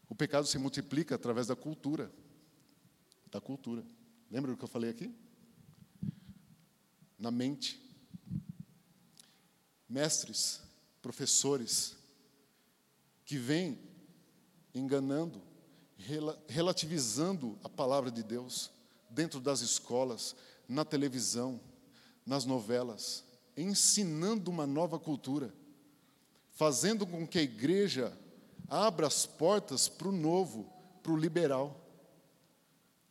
O 0.09 0.15
pecado 0.15 0.47
se 0.47 0.57
multiplica 0.57 1.13
através 1.13 1.45
da 1.45 1.55
cultura, 1.55 2.11
da 3.29 3.39
cultura. 3.39 3.85
Lembra 4.31 4.49
do 4.49 4.57
que 4.57 4.63
eu 4.63 4.67
falei 4.67 4.89
aqui? 4.89 5.13
Na 7.15 7.29
mente. 7.29 7.79
Mestres, 9.87 10.61
professores, 10.99 11.95
que 13.23 13.37
vêm 13.37 13.77
enganando, 14.73 15.47
relativizando 16.47 17.59
a 17.63 17.69
palavra 17.69 18.09
de 18.09 18.23
Deus 18.23 18.71
dentro 19.09 19.39
das 19.39 19.61
escolas, 19.61 20.35
na 20.67 20.85
televisão, 20.85 21.59
nas 22.25 22.45
novelas, 22.45 23.25
ensinando 23.57 24.49
uma 24.49 24.65
nova 24.65 24.97
cultura, 24.97 25.53
fazendo 26.51 27.05
com 27.05 27.27
que 27.27 27.39
a 27.39 27.43
igreja 27.43 28.17
abra 28.67 29.07
as 29.07 29.25
portas 29.25 29.89
para 29.89 30.07
o 30.07 30.11
novo, 30.11 30.71
para 31.01 31.11
o 31.11 31.17
liberal. 31.17 31.85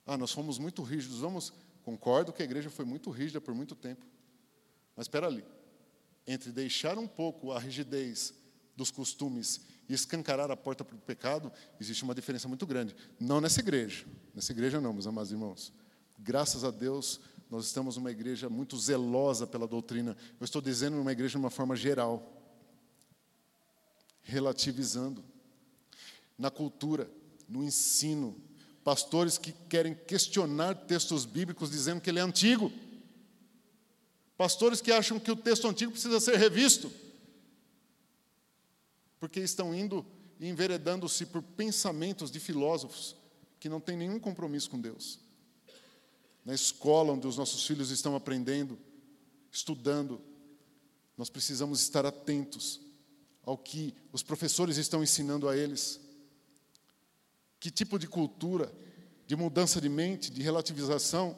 Ah, 0.06 0.16
nós 0.16 0.32
fomos 0.32 0.58
muito 0.58 0.82
rígidos, 0.82 1.18
vamos, 1.18 1.52
concordo 1.82 2.32
que 2.32 2.42
a 2.42 2.44
igreja 2.44 2.70
foi 2.70 2.84
muito 2.84 3.10
rígida 3.10 3.40
por 3.40 3.54
muito 3.54 3.74
tempo. 3.74 4.06
Mas 4.96 5.04
espera 5.04 5.26
ali, 5.26 5.44
entre 6.26 6.52
deixar 6.52 6.96
um 6.96 7.06
pouco 7.06 7.52
a 7.52 7.58
rigidez 7.58 8.32
dos 8.76 8.90
costumes 8.90 9.60
e 9.88 9.94
escancarar 9.94 10.50
a 10.50 10.56
porta 10.56 10.84
para 10.84 10.96
o 10.96 11.00
pecado, 11.00 11.50
existe 11.80 12.04
uma 12.04 12.14
diferença 12.14 12.46
muito 12.46 12.66
grande. 12.66 12.94
Não 13.18 13.40
nessa 13.40 13.60
igreja, 13.60 14.04
nessa 14.34 14.52
igreja 14.52 14.80
não, 14.80 14.92
meus 14.92 15.06
amados 15.06 15.32
irmãos. 15.32 15.72
Graças 16.18 16.62
a 16.62 16.70
Deus, 16.70 17.20
nós 17.50 17.64
estamos 17.64 17.96
numa 17.96 18.10
igreja 18.10 18.50
muito 18.50 18.76
zelosa 18.76 19.46
pela 19.46 19.66
doutrina. 19.66 20.16
Eu 20.38 20.44
estou 20.44 20.60
dizendo 20.60 21.00
uma 21.00 21.12
igreja 21.12 21.32
de 21.32 21.36
uma 21.38 21.50
forma 21.50 21.74
geral, 21.74 22.34
relativizando. 24.22 25.24
Na 26.36 26.50
cultura, 26.50 27.10
no 27.48 27.64
ensino, 27.64 28.36
pastores 28.84 29.38
que 29.38 29.52
querem 29.68 29.94
questionar 29.94 30.74
textos 30.74 31.24
bíblicos 31.24 31.70
dizendo 31.70 32.00
que 32.00 32.10
ele 32.10 32.18
é 32.18 32.22
antigo. 32.22 32.70
Pastores 34.36 34.80
que 34.80 34.92
acham 34.92 35.18
que 35.18 35.32
o 35.32 35.36
texto 35.36 35.66
antigo 35.66 35.92
precisa 35.92 36.20
ser 36.20 36.36
revisto. 36.36 36.92
Porque 39.18 39.40
estão 39.40 39.74
indo 39.74 40.04
e 40.38 40.48
enveredando-se 40.48 41.26
por 41.26 41.42
pensamentos 41.42 42.30
de 42.30 42.38
filósofos 42.38 43.16
que 43.58 43.68
não 43.68 43.80
têm 43.80 43.96
nenhum 43.96 44.20
compromisso 44.20 44.70
com 44.70 44.80
Deus. 44.80 45.18
Na 46.44 46.54
escola 46.54 47.12
onde 47.12 47.26
os 47.26 47.36
nossos 47.36 47.66
filhos 47.66 47.90
estão 47.90 48.14
aprendendo, 48.14 48.78
estudando, 49.50 50.20
nós 51.16 51.28
precisamos 51.28 51.80
estar 51.80 52.06
atentos 52.06 52.80
ao 53.42 53.58
que 53.58 53.94
os 54.12 54.22
professores 54.22 54.76
estão 54.76 55.02
ensinando 55.02 55.48
a 55.48 55.56
eles. 55.56 56.00
Que 57.58 57.70
tipo 57.70 57.98
de 57.98 58.06
cultura, 58.06 58.72
de 59.26 59.34
mudança 59.34 59.80
de 59.80 59.88
mente, 59.88 60.30
de 60.30 60.40
relativização, 60.42 61.36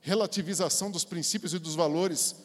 relativização 0.00 0.90
dos 0.90 1.04
princípios 1.04 1.52
e 1.52 1.58
dos 1.58 1.74
valores. 1.74 2.36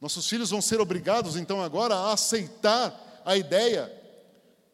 Nossos 0.00 0.26
filhos 0.26 0.50
vão 0.50 0.62
ser 0.62 0.80
obrigados, 0.80 1.36
então, 1.36 1.62
agora 1.62 1.94
a 1.94 2.12
aceitar 2.12 3.11
a 3.24 3.36
ideia 3.36 3.92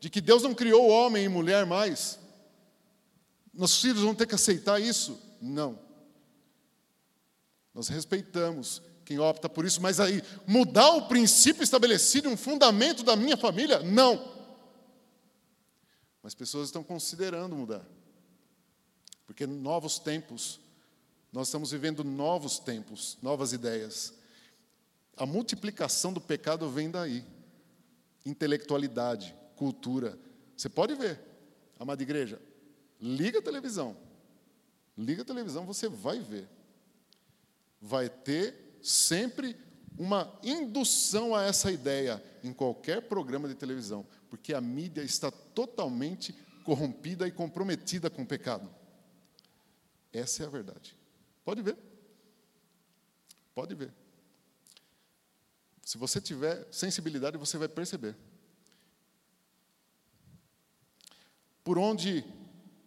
de 0.01 0.09
que 0.09 0.21
Deus 0.21 0.43
não 0.43 0.55
criou 0.55 0.89
homem 0.89 1.25
e 1.25 1.29
mulher 1.29 1.67
mais. 1.67 2.19
Nossos 3.53 3.81
filhos 3.81 4.03
vão 4.03 4.15
ter 4.15 4.27
que 4.27 4.35
aceitar 4.35 4.81
isso? 4.81 5.21
Não. 5.41 5.79
Nós 7.75 7.89
respeitamos 7.89 8.83
quem 9.05 9.19
opta 9.19 9.49
por 9.49 9.65
isso, 9.65 9.81
mas 9.81 10.01
aí, 10.01 10.23
mudar 10.47 10.91
o 10.91 11.09
princípio 11.09 11.63
estabelecido, 11.63 12.29
um 12.29 12.37
fundamento 12.37 13.03
da 13.03 13.17
minha 13.17 13.37
família? 13.37 13.81
Não. 13.81 14.37
Mas 16.23 16.35
pessoas 16.35 16.69
estão 16.69 16.85
considerando 16.85 17.57
mudar. 17.57 17.87
Porque 19.27 19.47
novos 19.47 19.99
tempos, 19.99 20.61
nós 21.33 21.49
estamos 21.49 21.71
vivendo 21.71 22.05
novos 22.05 22.59
tempos, 22.59 23.17
novas 23.23 23.53
ideias. 23.53 24.13
A 25.17 25.25
multiplicação 25.25 26.13
do 26.13 26.21
pecado 26.21 26.69
vem 26.69 26.91
daí. 26.91 27.25
Intelectualidade, 28.29 29.35
cultura. 29.57 30.19
Você 30.57 30.69
pode 30.69 30.95
ver, 30.95 31.19
amada 31.79 32.03
igreja, 32.03 32.41
liga 33.01 33.39
a 33.39 33.43
televisão. 33.43 33.97
Liga 34.97 35.23
a 35.23 35.25
televisão, 35.25 35.65
você 35.65 35.89
vai 35.89 36.19
ver. 36.19 36.49
Vai 37.81 38.09
ter 38.09 38.77
sempre 38.83 39.57
uma 39.97 40.39
indução 40.43 41.35
a 41.35 41.45
essa 41.45 41.73
ideia 41.73 42.23
em 42.45 42.53
qualquer 42.53 43.03
programa 43.03 43.49
de 43.49 43.55
televisão, 43.55 44.07
porque 44.29 44.53
a 44.53 44.61
mídia 44.61 45.03
está 45.03 45.31
totalmente 45.31 46.35
corrompida 46.65 47.27
e 47.27 47.33
comprometida 47.33 48.11
com 48.11 48.23
o 48.23 48.27
pecado. 48.27 48.69
Essa 50.13 50.43
é 50.43 50.47
a 50.47 50.51
verdade. 50.51 50.95
Pode 51.45 51.63
ver. 51.63 51.77
Pode 53.55 53.75
ver. 53.75 53.93
Se 55.89 55.97
você 55.97 56.21
tiver 56.21 56.69
sensibilidade, 56.71 57.39
você 57.39 57.57
vai 57.57 57.67
perceber. 57.67 58.15
Por 61.65 61.79
onde 61.79 62.23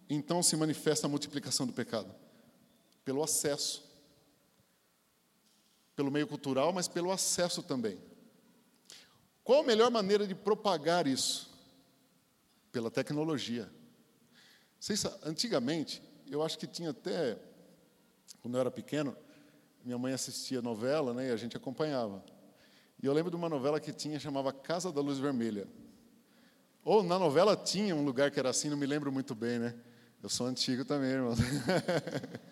então 0.08 0.43
se 0.43 0.55
manifesta 0.55 1.08
a 1.08 1.10
multiplicação 1.10 1.65
do 1.65 1.74
pecado? 1.74 2.13
Pelo 3.03 3.24
acesso. 3.24 3.84
Pelo 5.96 6.12
meio 6.12 6.27
cultural, 6.27 6.72
mas 6.72 6.88
pelo 6.88 7.10
acesso 7.10 7.63
também. 7.63 8.00
Qual 9.43 9.62
a 9.62 9.65
melhor 9.65 9.89
maneira 9.89 10.27
de 10.27 10.36
propagar 10.36 11.08
isso? 11.08 11.50
Pela 12.72 12.91
tecnologia. 12.91 13.67
Vocês, 14.79 15.03
antigamente, 15.24 16.03
eu 16.27 16.43
acho 16.43 16.55
que 16.60 16.67
tinha 16.67 16.91
até, 16.91 17.36
quando 18.43 18.53
eu 18.53 18.62
era 18.62 18.70
pequeno, 18.70 19.17
minha 19.84 19.98
mãe 19.98 20.13
assistia 20.13 20.62
novela 20.62 21.15
né, 21.15 21.29
e 21.29 21.31
a 21.31 21.36
gente 21.36 21.58
acompanhava. 21.58 22.24
E 23.01 23.05
eu 23.05 23.13
lembro 23.13 23.31
de 23.31 23.36
uma 23.36 23.50
novela 23.50 23.79
que 23.79 23.91
tinha, 23.91 24.20
chamava 24.20 24.53
Casa 24.53 24.91
da 24.91 25.01
Luz 25.01 25.17
Vermelha. 25.17 25.67
Ou 26.84 27.03
na 27.03 27.17
novela 27.17 27.55
tinha 27.55 27.96
um 27.96 28.03
lugar 28.03 28.31
que 28.31 28.39
era 28.39 28.50
assim, 28.50 28.70
não 28.70 28.77
me 28.77 28.86
lembro 28.86 29.12
muito 29.12 29.34
bem, 29.34 29.60
né? 29.60 29.75
Eu 30.22 30.29
sou 30.29 30.46
antigo 30.46 30.86
também, 30.86 31.10
irmão. 31.10 31.36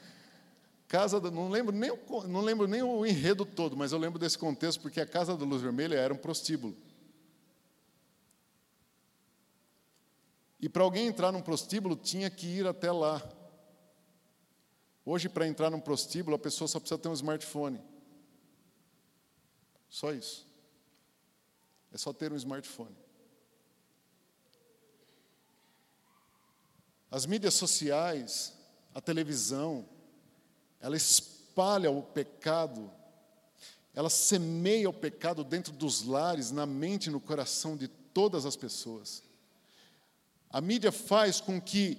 casa, 0.89 1.19
do, 1.19 1.29
não 1.29 1.49
lembro 1.49 1.75
nem 1.75 1.91
não 2.27 2.41
lembro 2.41 2.67
nem 2.67 2.81
o 2.81 3.05
enredo 3.05 3.45
todo, 3.45 3.77
mas 3.77 3.91
eu 3.91 3.99
lembro 3.99 4.17
desse 4.17 4.37
contexto 4.37 4.81
porque 4.81 4.99
a 4.99 5.05
Casa 5.05 5.37
da 5.37 5.45
Luz 5.45 5.61
Vermelha 5.61 5.95
era 5.95 6.13
um 6.13 6.17
prostíbulo. 6.17 6.75
E 10.59 10.67
para 10.67 10.83
alguém 10.83 11.07
entrar 11.07 11.31
num 11.31 11.41
prostíbulo 11.41 11.95
tinha 11.95 12.29
que 12.29 12.47
ir 12.47 12.67
até 12.67 12.91
lá. 12.91 13.21
Hoje, 15.05 15.29
para 15.29 15.47
entrar 15.47 15.69
num 15.69 15.79
prostíbulo, 15.79 16.35
a 16.35 16.39
pessoa 16.39 16.67
só 16.67 16.79
precisa 16.79 16.99
ter 16.99 17.07
um 17.07 17.13
smartphone. 17.13 17.79
Só 19.89 20.13
isso. 20.13 20.47
É 21.91 21.97
só 21.97 22.13
ter 22.13 22.31
um 22.31 22.35
smartphone. 22.35 22.95
As 27.11 27.25
mídias 27.25 27.55
sociais, 27.55 28.53
a 28.93 29.01
televisão, 29.01 29.87
ela 30.79 30.95
espalha 30.95 31.89
o 31.89 32.03
pecado, 32.03 32.91
ela 33.95 34.09
semeia 34.09 34.89
o 34.89 34.93
pecado 34.93 35.43
dentro 35.43 35.73
dos 35.73 36.03
lares, 36.03 36.51
na 36.51 36.67
mente 36.67 37.07
e 37.07 37.11
no 37.11 37.19
coração 37.19 37.75
de 37.75 37.87
todas 37.87 38.45
as 38.45 38.55
pessoas. 38.55 39.23
A 40.51 40.61
mídia 40.61 40.91
faz 40.91 41.41
com 41.41 41.59
que 41.59 41.97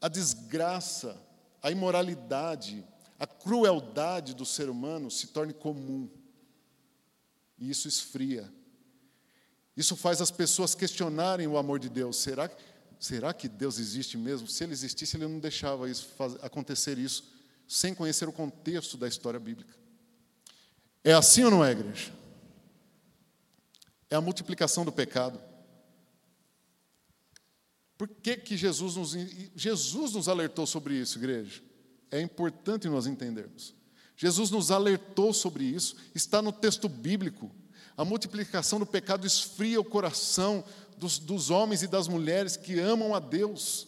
a 0.00 0.08
desgraça, 0.08 1.20
a 1.62 1.70
imoralidade, 1.70 2.84
a 3.18 3.26
crueldade 3.26 4.34
do 4.34 4.44
ser 4.44 4.68
humano 4.68 5.10
se 5.10 5.28
torne 5.28 5.52
comum. 5.52 6.10
E 7.58 7.70
isso 7.70 7.88
esfria. 7.88 8.52
Isso 9.76 9.96
faz 9.96 10.20
as 10.20 10.30
pessoas 10.30 10.74
questionarem 10.74 11.46
o 11.46 11.58
amor 11.58 11.78
de 11.78 11.88
Deus. 11.88 12.16
Será 12.16 12.50
Será 12.98 13.32
que 13.34 13.48
Deus 13.48 13.78
existe 13.78 14.16
mesmo? 14.16 14.48
Se 14.48 14.64
ele 14.64 14.72
existisse, 14.72 15.16
ele 15.16 15.26
não 15.26 15.38
deixava 15.38 15.88
isso, 15.88 16.08
acontecer 16.40 16.98
isso 16.98 17.24
sem 17.68 17.94
conhecer 17.94 18.28
o 18.28 18.32
contexto 18.32 18.96
da 18.96 19.08
história 19.08 19.40
bíblica. 19.40 19.74
É 21.04 21.12
assim 21.12 21.44
ou 21.44 21.50
não 21.50 21.64
é, 21.64 21.72
igreja? 21.72 22.12
É 24.08 24.16
a 24.16 24.20
multiplicação 24.20 24.84
do 24.84 24.92
pecado. 24.92 25.40
Por 27.98 28.08
que, 28.08 28.36
que 28.36 28.56
Jesus, 28.56 28.96
nos, 28.96 29.12
Jesus 29.54 30.12
nos 30.12 30.28
alertou 30.28 30.66
sobre 30.66 30.94
isso, 30.94 31.18
igreja? 31.18 31.62
É 32.10 32.20
importante 32.20 32.88
nós 32.88 33.06
entendermos. 33.06 33.74
Jesus 34.16 34.50
nos 34.50 34.70
alertou 34.70 35.32
sobre 35.32 35.64
isso, 35.64 35.96
está 36.14 36.40
no 36.40 36.50
texto 36.50 36.88
bíblico. 36.88 37.50
A 37.96 38.04
multiplicação 38.04 38.78
do 38.78 38.86
pecado 38.86 39.26
esfria 39.26 39.80
o 39.80 39.84
coração 39.84 40.64
dos, 40.96 41.18
dos 41.18 41.50
homens 41.50 41.82
e 41.82 41.86
das 41.86 42.08
mulheres 42.08 42.56
que 42.56 42.78
amam 42.80 43.14
a 43.14 43.18
Deus. 43.18 43.86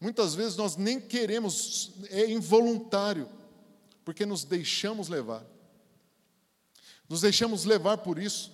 Muitas 0.00 0.34
vezes 0.34 0.56
nós 0.56 0.76
nem 0.76 1.00
queremos, 1.00 1.92
é 2.10 2.30
involuntário, 2.30 3.28
porque 4.04 4.24
nos 4.24 4.44
deixamos 4.44 5.08
levar. 5.08 5.44
Nos 7.08 7.20
deixamos 7.20 7.64
levar 7.64 7.98
por 7.98 8.18
isso. 8.18 8.52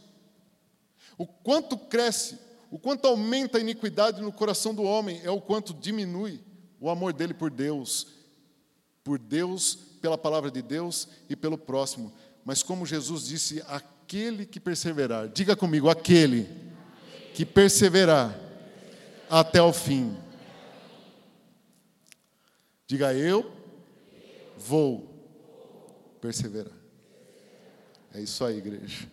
O 1.18 1.26
quanto 1.26 1.76
cresce, 1.76 2.38
o 2.70 2.78
quanto 2.78 3.06
aumenta 3.06 3.58
a 3.58 3.60
iniquidade 3.60 4.22
no 4.22 4.32
coração 4.32 4.74
do 4.74 4.82
homem, 4.82 5.20
é 5.22 5.30
o 5.30 5.40
quanto 5.40 5.74
diminui 5.74 6.42
o 6.80 6.88
amor 6.88 7.12
dele 7.12 7.34
por 7.34 7.50
Deus, 7.50 8.06
por 9.04 9.18
Deus, 9.18 9.91
pela 10.02 10.18
palavra 10.18 10.50
de 10.50 10.60
Deus 10.60 11.08
e 11.30 11.36
pelo 11.36 11.56
próximo. 11.56 12.12
Mas 12.44 12.62
como 12.62 12.84
Jesus 12.84 13.24
disse, 13.24 13.62
aquele 13.68 14.44
que 14.44 14.58
perseverar, 14.58 15.28
diga 15.28 15.54
comigo, 15.54 15.88
aquele 15.88 16.50
que 17.32 17.46
perseverar 17.46 18.36
até 19.30 19.62
o 19.62 19.72
fim. 19.72 20.14
Diga 22.86 23.14
eu 23.14 23.50
vou 24.58 25.08
perseverar. 26.20 26.74
É 28.12 28.20
isso 28.20 28.44
aí, 28.44 28.58
igreja. 28.58 29.08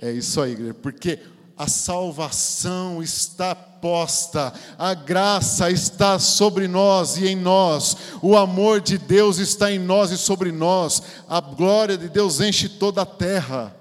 É 0.00 0.12
isso 0.12 0.40
aí, 0.40 0.52
igreja. 0.52 0.74
Porque 0.74 1.18
a 1.56 1.66
salvação 1.66 3.02
está 3.02 3.54
posta, 3.80 4.52
a 4.78 4.94
graça 4.94 5.70
está 5.70 6.18
sobre 6.18 6.68
nós 6.68 7.16
e 7.16 7.28
em 7.28 7.36
nós, 7.36 7.96
o 8.22 8.36
amor 8.36 8.80
de 8.80 8.98
Deus 8.98 9.38
está 9.38 9.70
em 9.70 9.78
nós 9.78 10.10
e 10.10 10.18
sobre 10.18 10.52
nós, 10.52 11.02
a 11.28 11.40
glória 11.40 11.96
de 11.96 12.08
Deus 12.08 12.40
enche 12.40 12.68
toda 12.68 13.02
a 13.02 13.06
terra. 13.06 13.74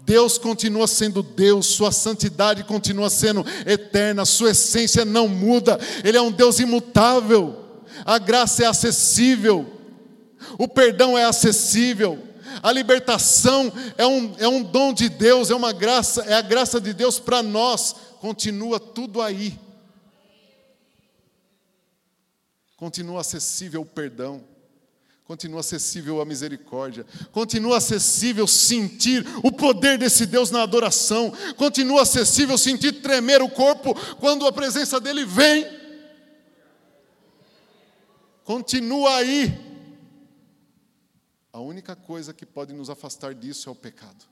Deus 0.00 0.36
continua 0.36 0.86
sendo 0.86 1.22
Deus, 1.22 1.66
Sua 1.66 1.90
santidade 1.90 2.62
continua 2.64 3.08
sendo 3.08 3.44
eterna, 3.66 4.24
Sua 4.24 4.50
essência 4.50 5.04
não 5.04 5.26
muda, 5.26 5.78
Ele 6.04 6.18
é 6.18 6.22
um 6.22 6.30
Deus 6.30 6.58
imutável, 6.60 7.56
a 8.04 8.18
graça 8.18 8.64
é 8.64 8.66
acessível, 8.66 9.66
o 10.58 10.68
perdão 10.68 11.16
é 11.16 11.24
acessível, 11.24 12.18
a 12.62 12.72
libertação 12.72 13.72
é 13.96 14.06
um, 14.06 14.34
é 14.38 14.48
um 14.48 14.62
dom 14.62 14.92
de 14.92 15.08
Deus, 15.08 15.50
é 15.50 15.54
uma 15.54 15.72
graça, 15.72 16.22
é 16.22 16.34
a 16.34 16.42
graça 16.42 16.80
de 16.80 16.92
Deus 16.92 17.18
para 17.18 17.42
nós, 17.42 17.94
continua 18.20 18.78
tudo 18.78 19.20
aí. 19.20 19.58
Continua 22.76 23.20
acessível 23.20 23.82
o 23.82 23.86
perdão, 23.86 24.42
Continua 25.24 25.60
acessível 25.60 26.20
a 26.20 26.24
misericórdia. 26.26 27.06
Continua 27.32 27.78
acessível 27.78 28.46
sentir 28.46 29.26
o 29.42 29.50
poder 29.50 29.96
desse 29.96 30.26
Deus 30.26 30.50
na 30.50 30.62
adoração. 30.62 31.32
Continua 31.56 32.02
acessível 32.02 32.58
sentir 32.58 33.00
tremer 33.00 33.40
o 33.40 33.48
corpo 33.48 33.94
quando 34.16 34.46
a 34.46 34.52
presença 34.52 35.00
dele 35.00 35.24
vem. 35.24 35.66
Continua 38.44 39.16
aí. 39.16 39.63
A 41.54 41.60
única 41.60 41.94
coisa 41.94 42.34
que 42.34 42.44
pode 42.44 42.72
nos 42.72 42.90
afastar 42.90 43.32
disso 43.32 43.68
é 43.68 43.72
o 43.72 43.76
pecado. 43.76 44.24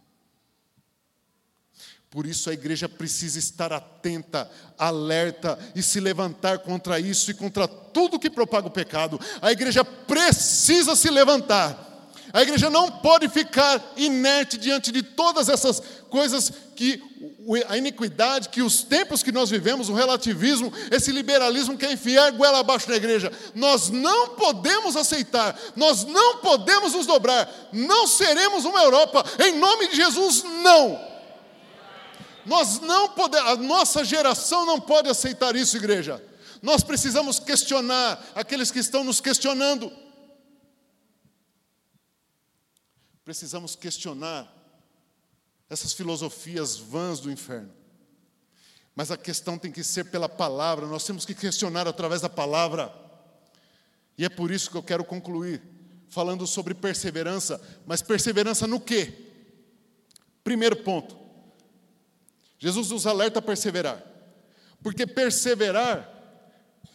Por 2.11 2.26
isso 2.26 2.50
a 2.50 2.52
igreja 2.52 2.88
precisa 2.88 3.38
estar 3.38 3.72
atenta, 3.72 4.50
alerta 4.76 5.56
e 5.72 5.85
se 5.85 6.00
levantar 6.00 6.58
contra 6.58 6.98
isso 6.98 7.30
e 7.30 7.35
contra 7.35 7.68
tudo 7.68 8.18
que 8.18 8.28
propaga 8.28 8.66
o 8.66 8.72
pecado. 8.72 9.20
A 9.40 9.52
igreja 9.52 9.85
precisa 9.85 10.96
se 10.96 11.08
levantar. 11.11 11.91
A 12.32 12.42
igreja 12.42 12.70
não 12.70 12.90
pode 12.90 13.28
ficar 13.28 13.82
inerte 13.96 14.56
diante 14.56 14.90
de 14.90 15.02
todas 15.02 15.48
essas 15.48 15.82
coisas 16.08 16.50
que 16.74 17.02
a 17.68 17.76
iniquidade, 17.76 18.48
que 18.48 18.62
os 18.62 18.82
tempos 18.82 19.22
que 19.22 19.30
nós 19.30 19.50
vivemos, 19.50 19.88
o 19.88 19.94
relativismo, 19.94 20.72
esse 20.90 21.12
liberalismo 21.12 21.76
quer 21.76 21.92
enfiar 21.92 22.32
goela 22.32 22.60
abaixo 22.60 22.88
da 22.88 22.96
igreja. 22.96 23.30
Nós 23.54 23.90
não 23.90 24.30
podemos 24.30 24.96
aceitar, 24.96 25.58
nós 25.76 26.04
não 26.04 26.38
podemos 26.38 26.94
nos 26.94 27.06
dobrar, 27.06 27.50
não 27.72 28.06
seremos 28.06 28.64
uma 28.64 28.82
Europa, 28.82 29.24
em 29.44 29.58
nome 29.58 29.88
de 29.88 29.96
Jesus, 29.96 30.42
não. 30.62 31.12
Nós 32.46 32.80
não 32.80 33.10
podemos, 33.10 33.48
a 33.50 33.56
nossa 33.56 34.04
geração 34.04 34.64
não 34.64 34.80
pode 34.80 35.08
aceitar 35.08 35.54
isso, 35.54 35.76
igreja. 35.76 36.22
Nós 36.62 36.82
precisamos 36.82 37.38
questionar 37.38 38.24
aqueles 38.34 38.70
que 38.70 38.78
estão 38.78 39.04
nos 39.04 39.20
questionando. 39.20 39.92
Precisamos 43.24 43.76
questionar 43.76 44.52
essas 45.70 45.92
filosofias 45.92 46.76
vãs 46.76 47.20
do 47.20 47.30
inferno. 47.30 47.72
Mas 48.94 49.11
a 49.11 49.16
questão 49.16 49.56
tem 49.56 49.72
que 49.72 49.82
ser 49.82 50.04
pela 50.04 50.28
palavra, 50.28 50.87
nós 50.87 51.04
temos 51.04 51.24
que 51.24 51.35
questionar 51.35 51.88
através 51.88 52.20
da 52.20 52.28
palavra. 52.28 52.92
E 54.18 54.24
é 54.24 54.28
por 54.28 54.50
isso 54.50 54.70
que 54.70 54.76
eu 54.76 54.82
quero 54.82 55.04
concluir 55.04 55.62
falando 56.08 56.46
sobre 56.46 56.74
perseverança, 56.74 57.58
mas 57.87 58.02
perseverança 58.02 58.66
no 58.66 58.78
quê? 58.78 59.30
Primeiro 60.44 60.76
ponto, 60.76 61.16
Jesus 62.58 62.90
nos 62.90 63.06
alerta 63.06 63.38
a 63.38 63.42
perseverar, 63.42 64.04
porque 64.82 65.06
perseverar 65.06 66.06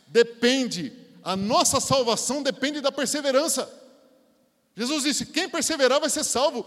depende, 0.07 0.93
a 1.23 1.35
nossa 1.35 1.79
salvação 1.79 2.43
depende 2.43 2.79
da 2.79 2.91
perseverança. 2.91 3.86
Jesus 4.77 5.03
disse: 5.03 5.25
quem 5.25 5.49
perseverar 5.49 5.99
vai 5.99 6.09
ser 6.09 6.23
salvo. 6.23 6.63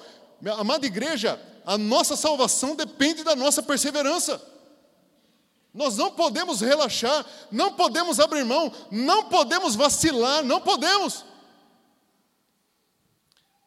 Amada 0.58 0.84
igreja, 0.84 1.40
a 1.64 1.78
nossa 1.78 2.16
salvação 2.16 2.74
depende 2.74 3.22
da 3.22 3.36
nossa 3.36 3.62
perseverança. 3.62 4.44
Nós 5.72 5.96
não 5.96 6.10
podemos 6.10 6.60
relaxar, 6.60 7.24
não 7.52 7.74
podemos 7.74 8.18
abrir 8.18 8.44
mão, 8.44 8.72
não 8.90 9.28
podemos 9.28 9.76
vacilar, 9.76 10.42
não 10.42 10.60
podemos. 10.60 11.24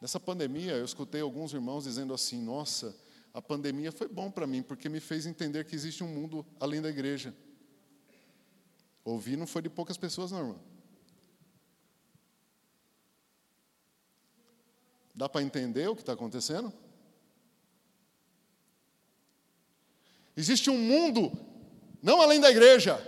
Nessa 0.01 0.19
pandemia, 0.19 0.73
eu 0.73 0.83
escutei 0.83 1.21
alguns 1.21 1.53
irmãos 1.53 1.85
dizendo 1.85 2.13
assim: 2.13 2.41
nossa, 2.41 2.93
a 3.33 3.41
pandemia 3.41 3.93
foi 3.93 4.09
bom 4.09 4.29
para 4.29 4.45
mim, 4.45 4.61
porque 4.61 4.89
me 4.89 4.99
fez 4.99 5.25
entender 5.25 5.63
que 5.63 5.73
existe 5.73 6.03
um 6.03 6.07
mundo 6.07 6.45
além 6.59 6.81
da 6.81 6.89
igreja. 6.89 7.33
Ouvir 9.05 9.37
não 9.37 9.47
foi 9.47 9.61
de 9.61 9.69
poucas 9.69 9.95
pessoas, 9.95 10.31
não, 10.31 10.39
irmão. 10.39 10.72
Dá 15.13 15.29
para 15.29 15.41
entender 15.41 15.87
o 15.89 15.95
que 15.95 16.01
está 16.01 16.13
acontecendo? 16.13 16.73
Existe 20.35 20.69
um 20.69 20.77
mundo, 20.77 21.31
não 22.01 22.21
além 22.21 22.39
da 22.39 22.49
igreja, 22.49 22.99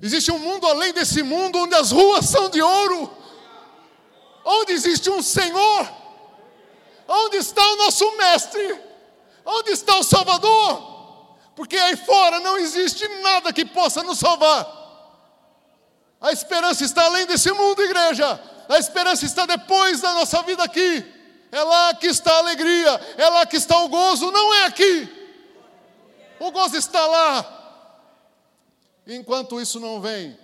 existe 0.00 0.32
um 0.32 0.38
mundo 0.38 0.66
além 0.66 0.92
desse 0.92 1.22
mundo, 1.22 1.58
onde 1.58 1.74
as 1.74 1.90
ruas 1.90 2.26
são 2.26 2.48
de 2.48 2.62
ouro, 2.62 3.10
onde 4.44 4.72
existe 4.72 5.10
um 5.10 5.22
Senhor, 5.22 5.92
onde 7.06 7.36
está 7.36 7.62
o 7.72 7.76
nosso 7.76 8.16
Mestre 8.16 8.92
Onde 9.44 9.72
está 9.72 9.96
o 9.98 10.04
Salvador? 10.04 10.92
Porque 11.54 11.76
aí 11.76 11.96
fora 11.96 12.40
não 12.40 12.56
existe 12.56 13.06
nada 13.20 13.52
que 13.52 13.64
possa 13.64 14.02
nos 14.02 14.18
salvar. 14.18 14.80
A 16.20 16.32
esperança 16.32 16.84
está 16.84 17.04
além 17.04 17.26
desse 17.26 17.52
mundo, 17.52 17.82
igreja. 17.82 18.40
A 18.68 18.78
esperança 18.78 19.26
está 19.26 19.44
depois 19.44 20.00
da 20.00 20.14
nossa 20.14 20.42
vida 20.42 20.62
aqui. 20.62 21.04
É 21.52 21.62
lá 21.62 21.94
que 21.94 22.06
está 22.06 22.32
a 22.32 22.38
alegria, 22.38 22.88
é 23.18 23.28
lá 23.28 23.44
que 23.44 23.58
está 23.58 23.78
o 23.84 23.88
gozo, 23.90 24.32
não 24.32 24.54
é 24.54 24.64
aqui. 24.64 25.06
O 26.40 26.50
gozo 26.50 26.78
está 26.78 27.06
lá. 27.06 27.58
Enquanto 29.06 29.60
isso 29.60 29.78
não 29.78 30.00
vem, 30.00 30.38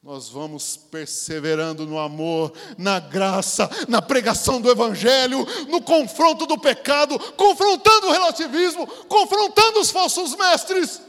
nós 0.00 0.28
vamos 0.28 0.76
perseverando 0.76 1.84
no 1.84 1.98
amor, 1.98 2.52
na 2.78 3.00
graça, 3.00 3.68
na 3.88 4.00
pregação 4.00 4.60
do 4.60 4.70
Evangelho, 4.70 5.44
no 5.66 5.82
confronto 5.82 6.46
do 6.46 6.56
pecado, 6.56 7.18
confrontando 7.32 8.06
o 8.06 8.12
relativismo, 8.12 8.86
confrontando 9.08 9.80
os 9.80 9.90
falsos 9.90 10.36
mestres, 10.36 11.02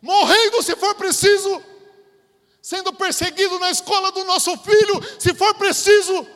morrendo 0.00 0.60
se 0.60 0.74
for 0.74 0.96
preciso, 0.96 1.62
sendo 2.60 2.92
perseguido 2.92 3.60
na 3.60 3.70
escola 3.70 4.10
do 4.10 4.24
nosso 4.24 4.56
filho, 4.58 5.00
se 5.20 5.32
for 5.34 5.54
preciso. 5.54 6.26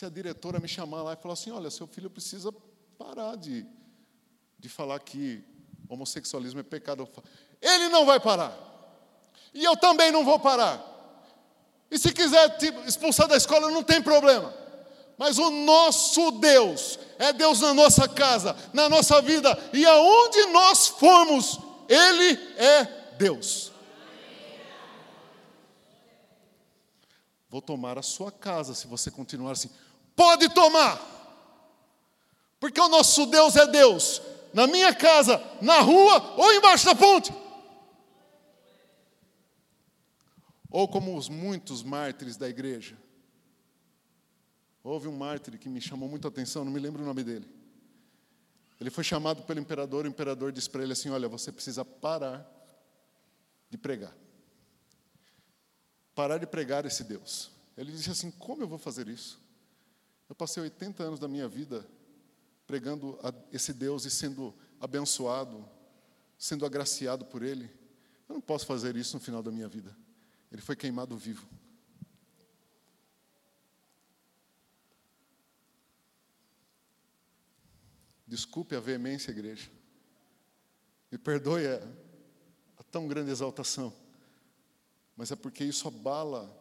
Se 0.00 0.06
a 0.06 0.08
diretora 0.08 0.58
me 0.58 0.66
chamar 0.66 1.02
lá 1.02 1.12
e 1.12 1.16
falar 1.16 1.34
assim: 1.34 1.50
olha, 1.50 1.68
seu 1.68 1.86
filho 1.86 2.08
precisa 2.08 2.50
parar 2.96 3.36
de, 3.36 3.66
de 4.58 4.66
falar 4.66 4.98
que 4.98 5.44
homossexualismo 5.90 6.58
é 6.58 6.62
pecado, 6.62 7.06
ele 7.60 7.90
não 7.90 8.06
vai 8.06 8.18
parar. 8.18 8.56
E 9.52 9.62
eu 9.62 9.76
também 9.76 10.10
não 10.10 10.24
vou 10.24 10.38
parar. 10.38 10.82
E 11.90 11.98
se 11.98 12.14
quiser 12.14 12.48
te 12.56 12.72
expulsar 12.86 13.28
da 13.28 13.36
escola, 13.36 13.70
não 13.70 13.82
tem 13.82 14.00
problema. 14.00 14.54
Mas 15.18 15.36
o 15.36 15.50
nosso 15.50 16.30
Deus 16.30 16.98
é 17.18 17.30
Deus 17.34 17.60
na 17.60 17.74
nossa 17.74 18.08
casa, 18.08 18.56
na 18.72 18.88
nossa 18.88 19.20
vida, 19.20 19.50
e 19.70 19.84
aonde 19.84 20.46
nós 20.46 20.88
formos, 20.88 21.58
Ele 21.86 22.38
é 22.56 22.84
Deus. 23.18 23.70
Vou 27.50 27.60
tomar 27.60 27.98
a 27.98 28.02
sua 28.02 28.32
casa 28.32 28.74
se 28.74 28.86
você 28.86 29.10
continuar 29.10 29.52
assim. 29.52 29.68
Pode 30.20 30.50
tomar, 30.50 31.00
porque 32.60 32.78
o 32.78 32.90
nosso 32.90 33.24
Deus 33.24 33.56
é 33.56 33.66
Deus, 33.66 34.20
na 34.52 34.66
minha 34.66 34.94
casa, 34.94 35.42
na 35.62 35.80
rua 35.80 36.34
ou 36.36 36.52
embaixo 36.52 36.84
da 36.84 36.94
ponte. 36.94 37.32
Ou 40.70 40.86
como 40.86 41.16
os 41.16 41.30
muitos 41.30 41.82
mártires 41.82 42.36
da 42.36 42.46
igreja. 42.46 42.98
Houve 44.84 45.08
um 45.08 45.16
mártir 45.16 45.58
que 45.58 45.70
me 45.70 45.80
chamou 45.80 46.06
muita 46.06 46.28
atenção, 46.28 46.66
não 46.66 46.72
me 46.72 46.80
lembro 46.80 47.02
o 47.02 47.06
nome 47.06 47.24
dele. 47.24 47.48
Ele 48.78 48.90
foi 48.90 49.02
chamado 49.02 49.42
pelo 49.44 49.58
imperador, 49.58 50.04
o 50.04 50.08
imperador 50.08 50.52
disse 50.52 50.68
para 50.68 50.82
ele 50.82 50.92
assim: 50.92 51.08
Olha, 51.08 51.28
você 51.30 51.50
precisa 51.50 51.82
parar 51.82 52.46
de 53.70 53.78
pregar. 53.78 54.14
Parar 56.14 56.36
de 56.36 56.46
pregar 56.46 56.84
esse 56.84 57.04
Deus. 57.04 57.50
Ele 57.74 57.90
disse 57.90 58.10
assim: 58.10 58.30
Como 58.30 58.62
eu 58.62 58.68
vou 58.68 58.78
fazer 58.78 59.08
isso? 59.08 59.48
Eu 60.30 60.34
passei 60.36 60.62
80 60.62 61.02
anos 61.02 61.18
da 61.18 61.26
minha 61.26 61.48
vida 61.48 61.84
pregando 62.64 63.18
a 63.20 63.34
esse 63.50 63.72
Deus 63.72 64.04
e 64.04 64.10
sendo 64.12 64.54
abençoado, 64.78 65.68
sendo 66.38 66.64
agraciado 66.64 67.24
por 67.24 67.42
Ele. 67.42 67.68
Eu 68.28 68.34
não 68.34 68.40
posso 68.40 68.64
fazer 68.64 68.94
isso 68.94 69.16
no 69.16 69.20
final 69.20 69.42
da 69.42 69.50
minha 69.50 69.66
vida. 69.66 69.94
Ele 70.52 70.62
foi 70.62 70.76
queimado 70.76 71.16
vivo. 71.16 71.48
Desculpe 78.24 78.76
a 78.76 78.80
veemência, 78.80 79.32
igreja. 79.32 79.68
Me 81.10 81.18
perdoe 81.18 81.66
a, 81.66 81.82
a 82.78 82.84
tão 82.84 83.08
grande 83.08 83.32
exaltação. 83.32 83.92
Mas 85.16 85.32
é 85.32 85.34
porque 85.34 85.64
isso 85.64 85.88
abala 85.88 86.56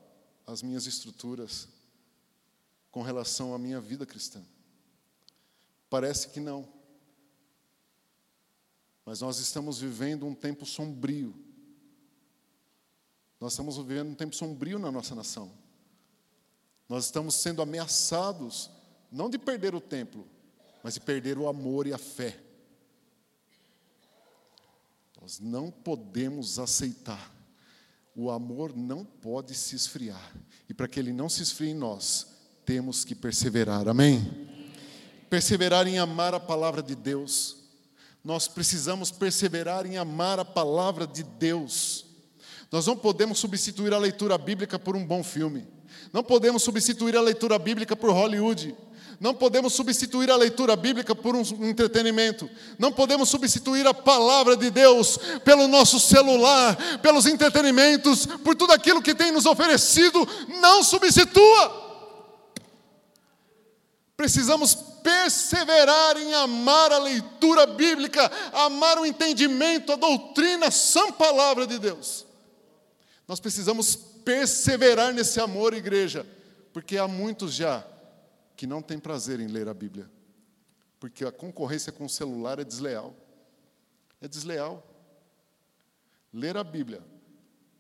as 0.48 0.64
minhas 0.64 0.88
estruturas 0.88 1.70
com 2.92 3.02
relação 3.02 3.54
à 3.54 3.60
minha 3.60 3.80
vida 3.80 4.06
cristã. 4.06 4.42
Parece 5.90 6.30
que 6.30 6.40
não. 6.40 6.68
Mas 9.06 9.22
nós 9.22 9.40
estamos 9.40 9.80
vivendo 9.80 10.26
um 10.26 10.36
tempo 10.36 10.66
sombrio 10.66 11.50
nós 13.40 13.54
estamos 13.54 13.78
vivendo 13.78 14.10
um 14.10 14.16
tempo 14.16 14.36
sombrio 14.36 14.78
na 14.78 14.92
nossa 14.92 15.16
nação. 15.16 15.50
Nós 16.90 17.06
estamos 17.06 17.36
sendo 17.36 17.62
ameaçados, 17.62 18.70
não 19.12 19.30
de 19.30 19.38
perder 19.38 19.74
o 19.74 19.80
templo, 19.80 20.28
mas 20.84 20.96
de 20.96 21.00
perder 21.00 21.38
o 21.38 21.48
amor 21.48 21.88
e 21.88 21.94
a 21.94 21.98
fé. 21.98 22.38
Nós 25.22 25.40
não 25.40 25.72
podemos 25.72 26.60
aceitar 26.60 27.38
o 28.16 28.30
amor 28.30 28.76
não 28.76 29.06
pode 29.06 29.56
se 29.56 29.78
esfriar. 29.78 30.36
E 30.68 30.74
para 30.74 30.90
que 30.90 31.00
ele 31.00 31.14
não 31.14 31.30
se 31.30 31.42
esfrie 31.42 31.70
em 31.70 31.74
nós, 31.74 32.28
temos 32.70 33.04
que 33.04 33.16
perseverar. 33.16 33.90
Amém? 33.90 34.32
Perseverar 35.28 35.88
em 35.88 35.98
amar 35.98 36.36
a 36.36 36.40
palavra 36.40 36.84
de 36.84 36.94
Deus. 36.94 37.56
Nós 38.24 38.48
precisamos 38.48 39.10
perseverar 39.10 39.88
em 39.88 39.98
amar 39.98 40.40
a 40.40 40.46
palavra 40.46 41.08
de 41.08 41.24
Deus. 41.24 42.06
Nós 42.72 42.86
não 42.86 42.96
podemos 42.96 43.40
substituir 43.40 43.92
a 43.92 43.98
leitura 43.98 44.38
bíblica 44.38 44.78
por 44.78 44.96
um 44.96 45.04
bom 45.04 45.24
filme. 45.24 45.66
Não 46.14 46.24
podemos 46.24 46.62
substituir 46.62 47.18
a 47.18 47.22
leitura 47.22 47.58
bíblica 47.58 47.96
por 47.96 48.12
Hollywood. 48.12 48.76
Não 49.20 49.34
podemos 49.34 49.74
substituir 49.74 50.30
a 50.30 50.36
leitura 50.36 50.76
bíblica 50.76 51.16
por 51.16 51.36
um 51.36 51.42
entretenimento. 51.68 52.48
Não 52.78 52.92
podemos 52.92 53.30
substituir 53.30 53.88
a 53.88 53.96
palavra 53.96 54.56
de 54.56 54.70
Deus 54.70 55.18
pelo 55.44 55.68
nosso 55.68 56.00
celular, 56.00 56.78
pelos 57.02 57.26
entretenimentos, 57.26 58.28
por 58.28 58.56
tudo 58.56 58.74
aquilo 58.74 59.02
que 59.02 59.16
tem 59.16 59.32
nos 59.32 59.48
oferecido. 59.48 60.20
Não 60.62 60.84
substitua. 60.84 61.89
Precisamos 64.20 64.76
perseverar 64.76 66.18
em 66.18 66.34
amar 66.34 66.92
a 66.92 66.98
leitura 66.98 67.66
bíblica, 67.66 68.30
amar 68.52 68.98
o 68.98 69.06
entendimento, 69.06 69.94
a 69.94 69.96
doutrina, 69.96 70.68
a 70.68 70.72
sã 70.72 71.10
palavra 71.10 71.66
de 71.66 71.80
Deus. 71.80 72.26
Nós 73.26 73.40
precisamos 73.40 73.96
perseverar 73.96 75.14
nesse 75.14 75.40
amor, 75.40 75.74
igreja, 75.74 76.28
porque 76.74 76.98
há 76.98 77.08
muitos 77.08 77.54
já 77.54 77.88
que 78.58 78.68
não 78.68 78.82
têm 78.82 79.00
prazer 79.00 79.40
em 79.40 79.48
ler 79.48 79.70
a 79.70 79.74
Bíblia, 79.74 80.12
porque 81.00 81.24
a 81.24 81.32
concorrência 81.32 81.90
com 81.90 82.04
o 82.04 82.10
celular 82.10 82.60
é 82.60 82.66
desleal. 82.66 83.16
É 84.20 84.28
desleal. 84.28 84.86
Ler 86.34 86.58
a 86.58 86.64
Bíblia, 86.66 87.02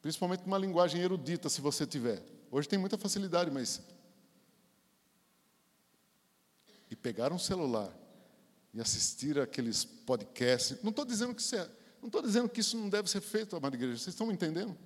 principalmente 0.01 0.45
uma 0.45 0.57
linguagem 0.57 1.01
erudita, 1.01 1.49
se 1.49 1.59
você 1.59 1.85
tiver. 1.85 2.23
Hoje 2.49 2.69
tem 2.69 2.79
muita 2.79 2.97
facilidade, 2.97 3.51
mas. 3.51 3.81
E 6.89 6.95
pegar 6.95 7.31
um 7.31 7.39
celular 7.39 7.93
e 8.73 8.79
assistir 8.79 9.39
aqueles 9.39 9.83
podcasts. 9.83 10.77
Não 10.83 10.89
estou 10.89 11.05
dizendo 11.05 11.33
que 11.33 11.41
isso 11.41 11.55
é, 11.55 11.69
não 12.01 12.07
estou 12.07 12.21
dizendo 12.21 12.49
que 12.49 12.61
isso 12.61 12.77
não 12.77 12.89
deve 12.89 13.09
ser 13.09 13.21
feito, 13.21 13.55
amada 13.55 13.75
igreja. 13.75 13.97
Vocês 13.97 14.13
estão 14.13 14.27
me 14.27 14.33
entendendo? 14.33 14.77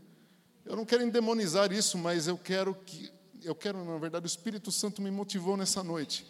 Eu 0.66 0.76
não 0.76 0.86
quero 0.86 1.04
endemonizar 1.04 1.72
isso, 1.72 1.98
mas 1.98 2.28
eu 2.28 2.38
quero 2.38 2.74
que 2.74 3.12
eu 3.44 3.54
quero, 3.54 3.84
na 3.84 3.98
verdade, 3.98 4.26
o 4.26 4.28
Espírito 4.28 4.72
Santo 4.72 5.02
me 5.02 5.12
motivou 5.12 5.58
nessa 5.58 5.84
noite 5.84 6.26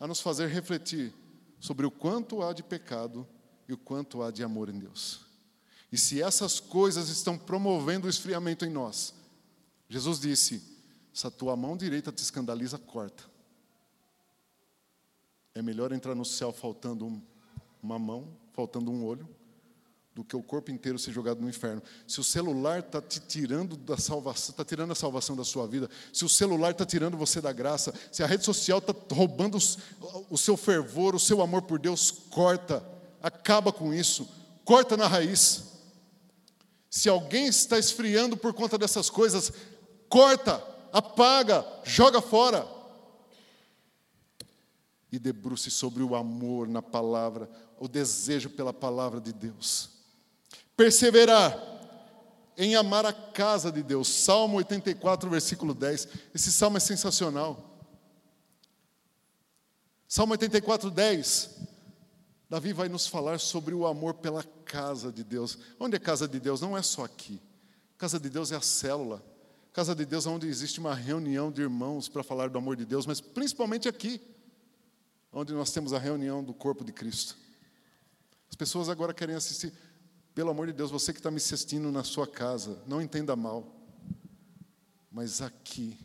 a 0.00 0.06
nos 0.06 0.20
fazer 0.20 0.48
refletir 0.48 1.14
sobre 1.60 1.86
o 1.86 1.90
quanto 1.90 2.42
há 2.42 2.52
de 2.52 2.64
pecado 2.64 3.26
e 3.68 3.72
o 3.72 3.78
quanto 3.78 4.22
há 4.22 4.30
de 4.30 4.42
amor 4.42 4.68
em 4.68 4.78
Deus. 4.78 5.20
E 5.90 5.96
se 5.96 6.20
essas 6.20 6.60
coisas 6.60 7.08
estão 7.08 7.38
promovendo 7.38 8.06
o 8.06 8.10
esfriamento 8.10 8.64
em 8.64 8.70
nós, 8.70 9.14
Jesus 9.88 10.18
disse: 10.18 10.62
se 11.12 11.26
a 11.26 11.30
tua 11.30 11.56
mão 11.56 11.76
direita 11.76 12.12
te 12.12 12.22
escandaliza, 12.22 12.78
corta. 12.78 13.24
É 15.58 15.62
melhor 15.62 15.90
entrar 15.90 16.14
no 16.14 16.24
céu 16.24 16.52
faltando 16.52 17.20
uma 17.82 17.98
mão, 17.98 18.28
faltando 18.52 18.92
um 18.92 19.04
olho, 19.04 19.28
do 20.14 20.22
que 20.22 20.36
o 20.36 20.42
corpo 20.42 20.70
inteiro 20.70 21.00
ser 21.00 21.10
jogado 21.10 21.40
no 21.40 21.48
inferno. 21.48 21.82
Se 22.06 22.20
o 22.20 22.22
celular 22.22 22.78
está 22.78 23.02
te 23.02 23.18
tirando 23.18 23.76
da 23.76 23.96
salvação, 23.96 24.52
está 24.52 24.64
tirando 24.64 24.92
a 24.92 24.94
salvação 24.94 25.34
da 25.34 25.42
sua 25.42 25.66
vida, 25.66 25.90
se 26.12 26.24
o 26.24 26.28
celular 26.28 26.70
está 26.70 26.86
tirando 26.86 27.16
você 27.16 27.40
da 27.40 27.52
graça, 27.52 27.92
se 28.12 28.22
a 28.22 28.26
rede 28.28 28.44
social 28.44 28.78
está 28.78 28.94
roubando 29.12 29.58
o 30.30 30.38
seu 30.38 30.56
fervor, 30.56 31.16
o 31.16 31.18
seu 31.18 31.42
amor 31.42 31.62
por 31.62 31.80
Deus, 31.80 32.08
corta, 32.30 32.80
acaba 33.20 33.72
com 33.72 33.92
isso, 33.92 34.28
corta 34.64 34.96
na 34.96 35.08
raiz. 35.08 35.64
Se 36.88 37.08
alguém 37.08 37.48
está 37.48 37.80
esfriando 37.80 38.36
por 38.36 38.54
conta 38.54 38.78
dessas 38.78 39.10
coisas, 39.10 39.52
corta, 40.08 40.64
apaga, 40.92 41.66
joga 41.82 42.22
fora. 42.22 42.77
E 45.10 45.18
debruce 45.18 45.70
sobre 45.70 46.02
o 46.02 46.14
amor 46.14 46.68
na 46.68 46.82
palavra, 46.82 47.48
o 47.78 47.88
desejo 47.88 48.50
pela 48.50 48.72
palavra 48.72 49.20
de 49.20 49.32
Deus. 49.32 49.90
Perseverar 50.76 51.56
em 52.56 52.74
amar 52.74 53.06
a 53.06 53.12
casa 53.12 53.70
de 53.70 53.82
Deus. 53.82 54.08
Salmo 54.08 54.56
84, 54.58 55.30
versículo 55.30 55.72
10. 55.72 56.08
Esse 56.34 56.52
salmo 56.52 56.76
é 56.76 56.80
sensacional. 56.80 57.86
Salmo 60.08 60.32
84, 60.32 60.90
10. 60.90 61.50
Davi 62.50 62.72
vai 62.72 62.88
nos 62.88 63.06
falar 63.06 63.38
sobre 63.38 63.74
o 63.74 63.86
amor 63.86 64.14
pela 64.14 64.42
casa 64.64 65.12
de 65.12 65.22
Deus. 65.22 65.58
Onde 65.78 65.96
é 65.96 65.98
casa 65.98 66.26
de 66.26 66.40
Deus? 66.40 66.60
Não 66.60 66.76
é 66.76 66.82
só 66.82 67.04
aqui. 67.04 67.40
Casa 67.96 68.18
de 68.18 68.28
Deus 68.28 68.50
é 68.50 68.56
a 68.56 68.60
célula. 68.60 69.22
Casa 69.72 69.94
de 69.94 70.04
Deus 70.04 70.26
é 70.26 70.30
onde 70.30 70.48
existe 70.48 70.80
uma 70.80 70.94
reunião 70.94 71.52
de 71.52 71.60
irmãos 71.60 72.08
para 72.08 72.22
falar 72.22 72.48
do 72.48 72.58
amor 72.58 72.74
de 72.74 72.84
Deus, 72.84 73.06
mas 73.06 73.20
principalmente 73.20 73.88
aqui, 73.88 74.20
onde 75.32 75.52
nós 75.52 75.70
temos 75.70 75.92
a 75.92 75.98
reunião 75.98 76.42
do 76.42 76.54
corpo 76.54 76.84
de 76.84 76.92
Cristo. 76.92 77.36
As 78.48 78.56
pessoas 78.56 78.88
agora 78.88 79.12
querem 79.12 79.34
assistir. 79.34 79.72
Pelo 80.34 80.50
amor 80.50 80.66
de 80.66 80.72
Deus, 80.72 80.90
você 80.90 81.12
que 81.12 81.18
está 81.18 81.30
me 81.30 81.38
assistindo 81.38 81.90
na 81.90 82.04
sua 82.04 82.26
casa, 82.26 82.82
não 82.86 83.02
entenda 83.02 83.34
mal, 83.34 83.74
mas 85.10 85.42
aqui 85.42 85.98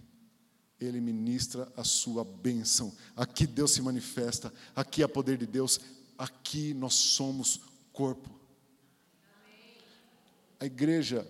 Ele 0.80 1.00
ministra 1.00 1.72
a 1.78 1.84
sua 1.84 2.24
bênção, 2.24 2.92
aqui 3.16 3.46
Deus 3.46 3.72
se 3.72 3.82
manifesta, 3.82 4.52
aqui 4.76 5.04
há 5.04 5.08
poder 5.08 5.38
de 5.38 5.46
Deus, 5.46 5.80
aqui 6.18 6.74
nós 6.74 6.96
somos 6.96 7.62
corpo. 7.92 8.30
A 10.60 10.66
igreja, 10.66 11.28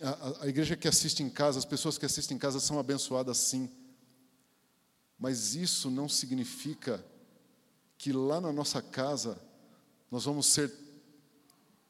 a, 0.00 0.44
a 0.44 0.48
igreja 0.48 0.76
que 0.76 0.88
assiste 0.88 1.22
em 1.22 1.28
casa, 1.28 1.58
as 1.58 1.64
pessoas 1.64 1.98
que 1.98 2.06
assistem 2.06 2.36
em 2.36 2.40
casa 2.40 2.58
são 2.58 2.78
abençoadas 2.78 3.36
sim, 3.36 3.68
mas 5.18 5.54
isso 5.54 5.90
não 5.90 6.08
significa 6.08 7.04
que 8.00 8.14
lá 8.14 8.40
na 8.40 8.50
nossa 8.50 8.80
casa 8.80 9.38
nós 10.10 10.24
vamos 10.24 10.46
ser 10.46 10.72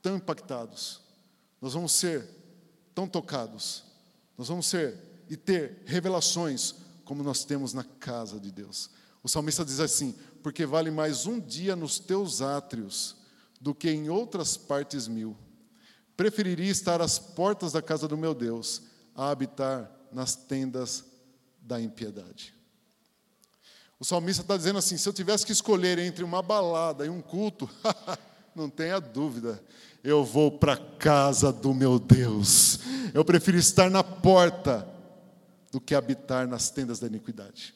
tão 0.03 0.17
impactados, 0.17 1.01
nós 1.61 1.75
vamos 1.75 1.93
ser 1.93 2.29
tão 2.93 3.07
tocados, 3.07 3.85
nós 4.37 4.49
vamos 4.49 4.67
ser 4.67 4.99
e 5.29 5.37
ter 5.37 5.85
revelações 5.87 6.75
como 7.05 7.23
nós 7.23 7.45
temos 7.45 7.73
na 7.73 7.85
casa 7.85 8.41
de 8.41 8.51
Deus. 8.51 8.91
O 9.23 9.29
salmista 9.29 9.65
diz 9.65 9.79
assim: 9.79 10.13
porque 10.43 10.67
vale 10.67 10.91
mais 10.91 11.27
um 11.27 11.39
dia 11.39 11.77
nos 11.77 12.01
teus 12.01 12.43
átrios 12.43 13.15
do 13.61 13.73
que 13.73 13.89
em 13.89 14.11
outras 14.11 14.57
partes 14.57 15.07
mil. 15.07 15.37
Preferiria 16.17 16.73
estar 16.73 17.01
às 17.01 17.21
portas 17.21 17.71
da 17.71 17.81
casa 17.81 18.09
do 18.09 18.19
meu 18.19 18.35
Deus 18.35 18.83
a 19.15 19.31
habitar 19.31 19.89
nas 20.11 20.35
tendas 20.35 21.05
da 21.63 21.81
impiedade. 21.81 22.60
O 24.01 24.05
salmista 24.05 24.41
está 24.41 24.57
dizendo 24.57 24.79
assim: 24.79 24.97
se 24.97 25.07
eu 25.07 25.13
tivesse 25.13 25.45
que 25.45 25.53
escolher 25.53 25.99
entre 25.99 26.25
uma 26.25 26.41
balada 26.41 27.05
e 27.05 27.11
um 27.11 27.21
culto, 27.21 27.69
não 28.57 28.71
tenha 28.71 28.99
dúvida, 28.99 29.63
eu 30.03 30.25
vou 30.25 30.51
para 30.51 30.73
a 30.73 30.97
casa 30.97 31.53
do 31.53 31.75
meu 31.75 31.99
Deus. 31.99 32.81
Eu 33.13 33.23
prefiro 33.23 33.59
estar 33.59 33.91
na 33.91 34.03
porta 34.03 34.89
do 35.71 35.79
que 35.79 35.95
habitar 35.95 36.49
nas 36.49 36.71
tendas 36.71 36.99
da 36.99 37.07
iniquidade. 37.07 37.75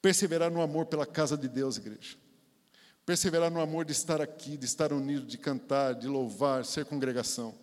Perseverar 0.00 0.50
no 0.50 0.62
amor 0.62 0.86
pela 0.86 1.04
casa 1.04 1.36
de 1.36 1.48
Deus, 1.48 1.76
igreja. 1.76 2.16
Perseverar 3.04 3.50
no 3.50 3.60
amor 3.60 3.84
de 3.84 3.92
estar 3.92 4.22
aqui, 4.22 4.56
de 4.56 4.64
estar 4.64 4.90
unido, 4.92 5.26
de 5.26 5.36
cantar, 5.36 5.94
de 5.94 6.08
louvar, 6.08 6.64
ser 6.64 6.86
congregação. 6.86 7.54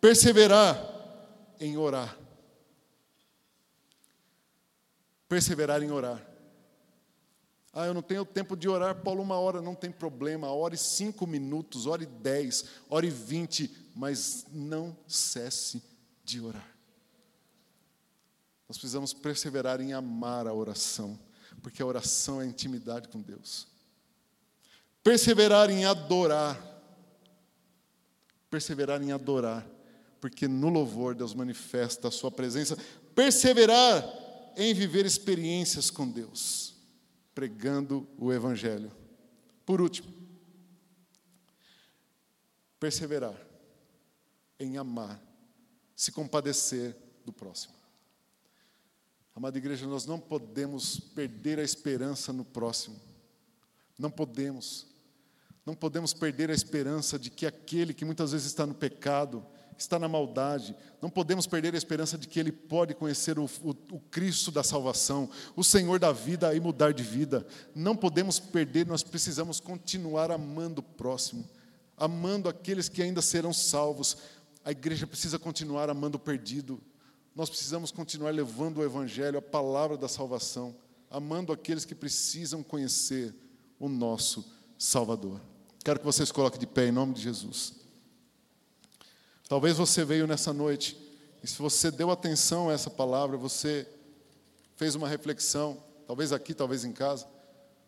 Perseverar 0.00 0.78
em 1.60 1.76
orar. 1.76 2.16
Perseverar 5.28 5.82
em 5.82 5.90
orar. 5.90 6.29
Ah, 7.72 7.86
eu 7.86 7.94
não 7.94 8.02
tenho 8.02 8.24
tempo 8.24 8.56
de 8.56 8.68
orar, 8.68 8.96
Paulo, 8.96 9.22
uma 9.22 9.38
hora, 9.38 9.62
não 9.62 9.76
tem 9.76 9.92
problema. 9.92 10.52
Ore 10.52 10.76
cinco 10.76 11.24
minutos, 11.24 11.86
ore 11.86 12.04
dez, 12.04 12.64
ore 12.88 13.08
vinte, 13.08 13.70
mas 13.94 14.44
não 14.50 14.96
cesse 15.06 15.80
de 16.24 16.40
orar. 16.40 16.68
Nós 18.68 18.76
precisamos 18.76 19.12
perseverar 19.12 19.80
em 19.80 19.92
amar 19.92 20.48
a 20.48 20.54
oração, 20.54 21.18
porque 21.62 21.80
a 21.80 21.86
oração 21.86 22.40
é 22.42 22.46
intimidade 22.46 23.08
com 23.08 23.20
Deus. 23.20 23.68
Perseverar 25.02 25.70
em 25.70 25.84
adorar. 25.84 26.60
Perseverar 28.50 29.00
em 29.00 29.12
adorar, 29.12 29.64
porque 30.20 30.48
no 30.48 30.70
louvor 30.70 31.14
Deus 31.14 31.34
manifesta 31.34 32.08
a 32.08 32.10
sua 32.10 32.32
presença. 32.32 32.76
Perseverar 33.14 34.04
em 34.56 34.74
viver 34.74 35.06
experiências 35.06 35.88
com 35.88 36.08
Deus 36.08 36.69
pregando 37.40 38.06
o 38.18 38.30
Evangelho. 38.30 38.92
Por 39.64 39.80
último, 39.80 40.12
perseverar 42.78 43.34
em 44.58 44.76
amar, 44.76 45.18
se 45.96 46.12
compadecer 46.12 46.94
do 47.24 47.32
próximo. 47.32 47.72
Amada 49.34 49.56
igreja, 49.56 49.86
nós 49.86 50.04
não 50.04 50.20
podemos 50.20 51.00
perder 51.00 51.58
a 51.58 51.62
esperança 51.62 52.30
no 52.30 52.44
próximo. 52.44 53.00
Não 53.98 54.10
podemos. 54.10 54.86
Não 55.64 55.74
podemos 55.74 56.12
perder 56.12 56.50
a 56.50 56.54
esperança 56.54 57.18
de 57.18 57.30
que 57.30 57.46
aquele 57.46 57.94
que 57.94 58.04
muitas 58.04 58.32
vezes 58.32 58.48
está 58.48 58.66
no 58.66 58.74
pecado, 58.74 59.46
está 59.82 59.98
na 59.98 60.08
maldade, 60.08 60.76
não 61.00 61.08
podemos 61.08 61.46
perder 61.46 61.74
a 61.74 61.78
esperança 61.78 62.18
de 62.18 62.28
que 62.28 62.38
ele 62.38 62.52
pode 62.52 62.94
conhecer 62.94 63.38
o, 63.38 63.44
o, 63.62 63.70
o, 63.70 64.00
Cristo 64.10 64.50
da 64.50 64.62
salvação, 64.62 65.28
o 65.56 65.64
Senhor 65.64 65.98
da 65.98 66.12
vida 66.12 66.54
e 66.54 66.60
mudar 66.60 66.92
de 66.92 67.02
vida. 67.02 67.46
Não 67.74 67.96
podemos 67.96 68.38
perder, 68.38 68.86
nós 68.86 69.02
precisamos 69.02 69.58
continuar 69.58 70.30
amando 70.30 70.80
o 70.80 70.82
próximo, 70.82 71.48
amando 71.96 72.48
aqueles 72.48 72.88
que 72.88 73.02
ainda 73.02 73.22
serão 73.22 73.52
salvos. 73.52 74.16
A 74.64 74.70
igreja 74.70 75.06
precisa 75.06 75.38
continuar 75.38 75.88
amando 75.88 76.16
o 76.16 76.20
perdido. 76.20 76.80
Nós 77.34 77.48
precisamos 77.48 77.90
continuar 77.90 78.32
levando 78.32 78.78
o 78.78 78.84
Evangelho, 78.84 79.38
a 79.38 79.42
palavra 79.42 79.96
da 79.96 80.08
salvação, 80.08 80.76
amando 81.10 81.52
aqueles 81.52 81.84
que 81.84 81.94
precisam 81.94 82.62
conhecer 82.62 83.34
o 83.78 83.88
nosso 83.88 84.52
Salvador. 84.78 85.40
Quero 85.82 85.98
que 85.98 86.04
vocês 86.04 86.30
coloquem 86.30 86.60
de 86.60 86.66
pé 86.66 86.88
em 86.88 86.92
nome 86.92 87.14
de 87.14 87.22
Jesus. 87.22 87.79
Talvez 89.50 89.76
você 89.76 90.04
veio 90.04 90.28
nessa 90.28 90.52
noite 90.52 90.96
e 91.42 91.48
se 91.48 91.58
você 91.58 91.90
deu 91.90 92.12
atenção 92.12 92.70
a 92.70 92.72
essa 92.72 92.88
palavra, 92.88 93.36
você 93.36 93.84
fez 94.76 94.94
uma 94.94 95.08
reflexão, 95.08 95.82
talvez 96.06 96.32
aqui, 96.32 96.54
talvez 96.54 96.84
em 96.84 96.92
casa, 96.92 97.26